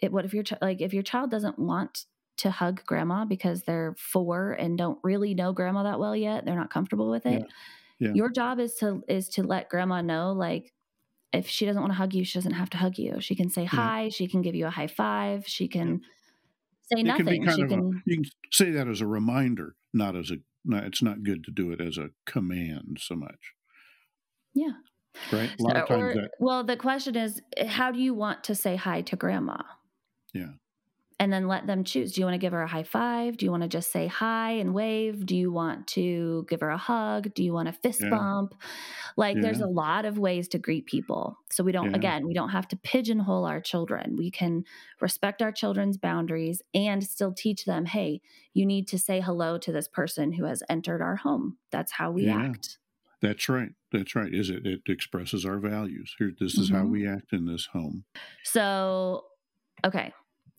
[0.00, 3.94] it what if your like if your child doesn't want to hug grandma because they're
[3.98, 7.44] four and don't really know grandma that well yet they're not comfortable with it
[7.98, 8.08] yeah.
[8.08, 8.14] Yeah.
[8.14, 10.72] your job is to is to let grandma know like
[11.32, 13.20] if she doesn't want to hug you, she doesn't have to hug you.
[13.20, 13.76] She can say mm-hmm.
[13.76, 14.08] hi.
[14.10, 15.44] She can give you a high five.
[15.46, 16.02] She can
[16.92, 17.44] say nothing.
[17.44, 20.36] Can she can, a, you can say that as a reminder, not as a.
[20.64, 23.54] Not, it's not good to do it as a command so much.
[24.54, 24.74] Yeah.
[25.32, 25.50] Right.
[25.58, 28.14] A lot so, of times or, that, well, the question is, eh, how do you
[28.14, 29.62] want to say hi to grandma?
[30.32, 30.52] Yeah
[31.22, 32.12] and then let them choose.
[32.12, 33.36] Do you want to give her a high five?
[33.36, 35.24] Do you want to just say hi and wave?
[35.24, 37.32] Do you want to give her a hug?
[37.32, 38.10] Do you want a fist yeah.
[38.10, 38.56] bump?
[39.16, 39.42] Like yeah.
[39.42, 41.38] there's a lot of ways to greet people.
[41.52, 41.96] So we don't, yeah.
[41.96, 44.16] again, we don't have to pigeonhole our children.
[44.16, 44.64] We can
[45.00, 48.20] respect our children's boundaries and still teach them, hey,
[48.52, 51.56] you need to say hello to this person who has entered our home.
[51.70, 52.78] That's how we act.
[53.22, 53.70] That's right.
[53.92, 54.34] That's right.
[54.34, 54.66] Is it?
[54.66, 56.14] It expresses our values.
[56.18, 56.80] Here, this is mm-hmm.
[56.80, 58.04] how we act in this home.
[58.42, 59.24] So,
[59.84, 60.12] okay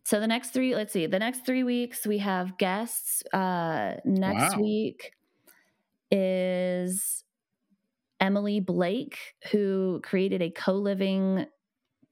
[0.05, 4.55] so the next three let's see the next three weeks we have guests uh next
[4.55, 4.61] wow.
[4.61, 5.14] week
[6.11, 7.24] is
[8.20, 9.18] emily blake
[9.51, 11.45] who created a co-living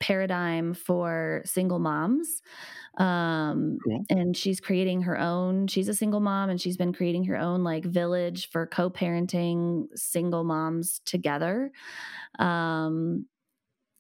[0.02, 2.42] paradigm for single moms
[2.98, 4.04] um cool.
[4.10, 7.64] and she's creating her own she's a single mom and she's been creating her own
[7.64, 11.72] like village for co-parenting single moms together
[12.40, 13.26] um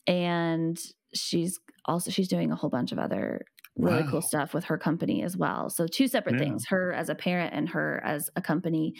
[0.07, 0.77] and
[1.13, 3.45] she's also she's doing a whole bunch of other
[3.77, 4.09] really wow.
[4.09, 5.69] cool stuff with her company as well.
[5.69, 6.39] So two separate yeah.
[6.39, 8.95] things, her as a parent and her as a company.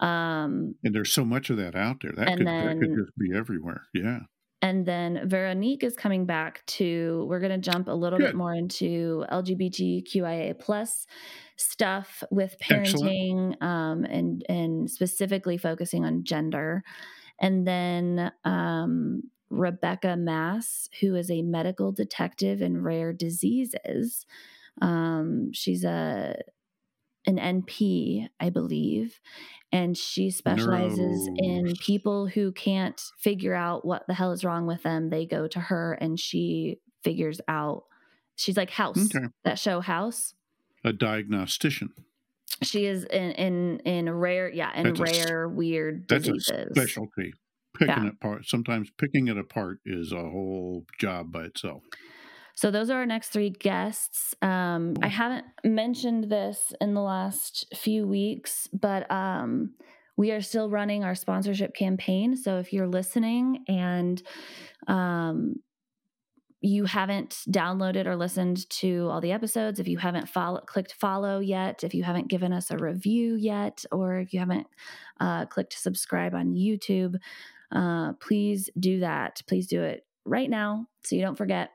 [0.00, 2.12] Um, and there's so much of that out there.
[2.12, 3.82] That, could, then, that could just be everywhere.
[3.94, 4.20] Yeah.
[4.62, 8.26] And then Veronique is coming back to, we're going to jump a little Good.
[8.26, 11.06] bit more into LGBTQIA plus
[11.56, 16.82] stuff with parenting um, and, and specifically focusing on gender.
[17.38, 24.24] And then um, Rebecca Mass, who is a medical detective in rare diseases.
[24.80, 26.36] Um, she's a
[27.26, 29.20] an NP, I believe,
[29.72, 34.82] and she specializes in people who can't figure out what the hell is wrong with
[34.82, 35.10] them.
[35.10, 37.84] They go to her, and she figures out.
[38.36, 39.26] She's like House, okay.
[39.44, 40.34] that show House.
[40.84, 41.90] A diagnostician.
[42.62, 46.46] She is in in in rare, yeah, in that's rare a, weird diseases.
[46.46, 47.32] That's a specialty
[47.76, 48.06] picking yeah.
[48.06, 48.46] it apart.
[48.46, 51.82] Sometimes picking it apart is a whole job by itself.
[52.56, 54.34] So those are our next three guests.
[54.40, 59.74] Um, I haven't mentioned this in the last few weeks, but um,
[60.16, 62.34] we are still running our sponsorship campaign.
[62.34, 64.22] So if you're listening and
[64.88, 65.56] um,
[66.62, 71.40] you haven't downloaded or listened to all the episodes, if you haven't follow, clicked follow
[71.40, 74.66] yet, if you haven't given us a review yet, or if you haven't
[75.20, 77.16] uh, clicked subscribe on YouTube,
[77.70, 79.42] uh, please do that.
[79.46, 81.70] Please do it right now so you don't forget.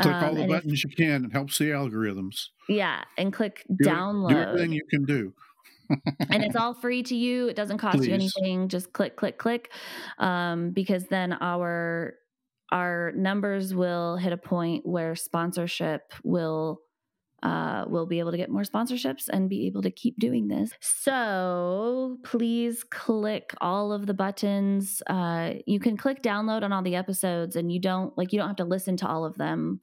[0.00, 1.24] Click um, all the buttons you can.
[1.24, 2.48] It helps the algorithms.
[2.68, 4.30] Yeah, and click do download.
[4.30, 5.32] It, do everything you can do.
[6.30, 7.48] and it's all free to you.
[7.48, 8.08] It doesn't cost Please.
[8.08, 8.68] you anything.
[8.68, 9.70] Just click, click, click,
[10.18, 12.14] um, because then our
[12.70, 16.80] our numbers will hit a point where sponsorship will
[17.42, 20.72] uh, we'll be able to get more sponsorships and be able to keep doing this.
[20.80, 25.02] So please click all of the buttons.
[25.06, 28.48] Uh, you can click download on all the episodes, and you don't like you don't
[28.48, 29.80] have to listen to all of them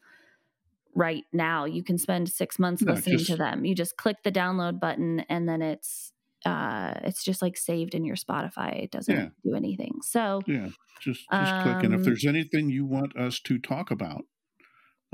[0.94, 1.66] right now.
[1.66, 3.64] You can spend six months no, listening just, to them.
[3.64, 6.12] You just click the download button, and then it's
[6.46, 8.84] uh, it's just like saved in your Spotify.
[8.84, 9.28] It doesn't yeah.
[9.44, 10.00] do anything.
[10.02, 10.68] So yeah,
[11.02, 11.84] just just um, click.
[11.86, 14.26] And if there's anything you want us to talk about,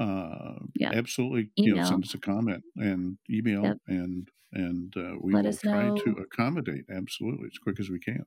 [0.02, 0.92] uh, yeah.
[0.94, 1.76] absolutely email.
[1.76, 3.78] you know send us a comment and email yep.
[3.88, 5.96] and and uh, we Let will try know.
[5.96, 8.26] to accommodate absolutely as quick as we can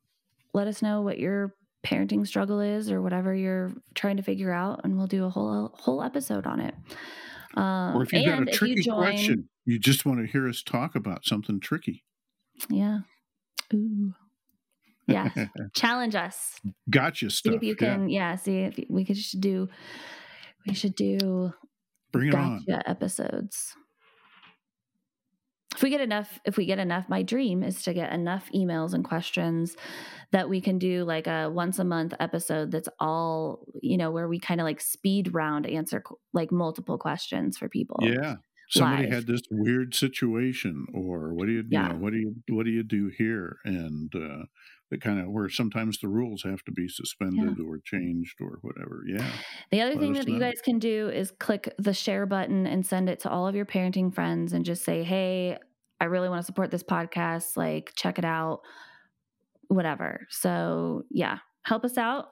[0.53, 4.81] let us know what your parenting struggle is or whatever you're trying to figure out
[4.85, 6.75] and we'll do a whole whole episode on it
[7.57, 10.49] um, or if you've got a tricky you join, question you just want to hear
[10.49, 12.05] us talk about something tricky
[12.71, 13.01] yeah
[13.75, 14.15] Ooh.
[15.07, 15.29] yeah
[15.75, 19.41] challenge us gotcha stuff see if you can yeah, yeah see if we could just
[19.41, 19.69] do
[20.67, 21.53] we should do
[22.13, 23.75] bring it gotcha on episodes.
[25.75, 28.95] If we get enough, if we get enough, my dream is to get enough emails
[28.95, 29.77] and questions
[30.31, 34.29] that we can do like a once a month episode that's all, you know, where
[34.29, 37.99] we kind of like speed round answer like multiple questions for people.
[38.03, 38.37] Yeah.
[38.71, 39.13] Somebody live.
[39.13, 41.89] had this weird situation or what do you, yeah.
[41.89, 43.57] you know, what do you, what do you do here?
[43.65, 44.45] And, uh,
[44.91, 47.65] that kind of where sometimes the rules have to be suspended yeah.
[47.65, 49.03] or changed or whatever.
[49.07, 49.31] Yeah.
[49.71, 50.35] The other thing that know.
[50.35, 53.55] you guys can do is click the share button and send it to all of
[53.55, 55.59] your parenting friends and just say, "Hey,
[56.01, 57.57] I really want to support this podcast.
[57.57, 58.61] Like, check it out."
[59.69, 60.27] Whatever.
[60.29, 62.29] So, yeah, help us out.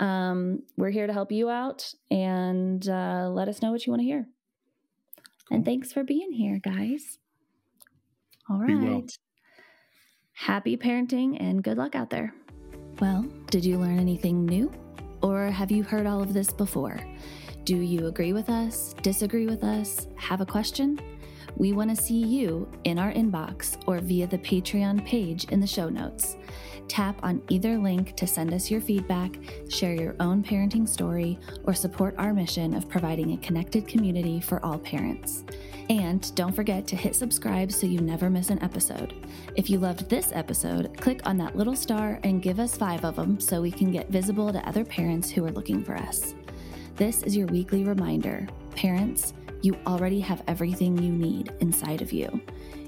[0.00, 4.00] Um, we're here to help you out and uh, let us know what you want
[4.00, 4.28] to hear.
[5.48, 5.56] Cool.
[5.56, 7.18] And thanks for being here, guys.
[8.50, 9.10] All right.
[10.38, 12.32] Happy parenting and good luck out there.
[13.00, 14.72] Well, did you learn anything new?
[15.20, 17.00] Or have you heard all of this before?
[17.64, 21.00] Do you agree with us, disagree with us, have a question?
[21.56, 25.66] We want to see you in our inbox or via the Patreon page in the
[25.66, 26.36] show notes.
[26.86, 29.36] Tap on either link to send us your feedback,
[29.68, 34.64] share your own parenting story, or support our mission of providing a connected community for
[34.64, 35.44] all parents.
[35.88, 39.26] And don't forget to hit subscribe so you never miss an episode.
[39.56, 43.16] If you loved this episode, click on that little star and give us five of
[43.16, 46.34] them so we can get visible to other parents who are looking for us.
[46.96, 48.48] This is your weekly reminder
[48.78, 52.40] parents, you already have everything you need inside of you.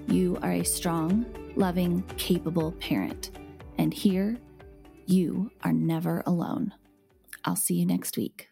[0.06, 3.30] You are a strong, loving, capable parent.
[3.78, 4.36] And here,
[5.06, 6.72] you are never alone.
[7.44, 8.49] I'll see you next week.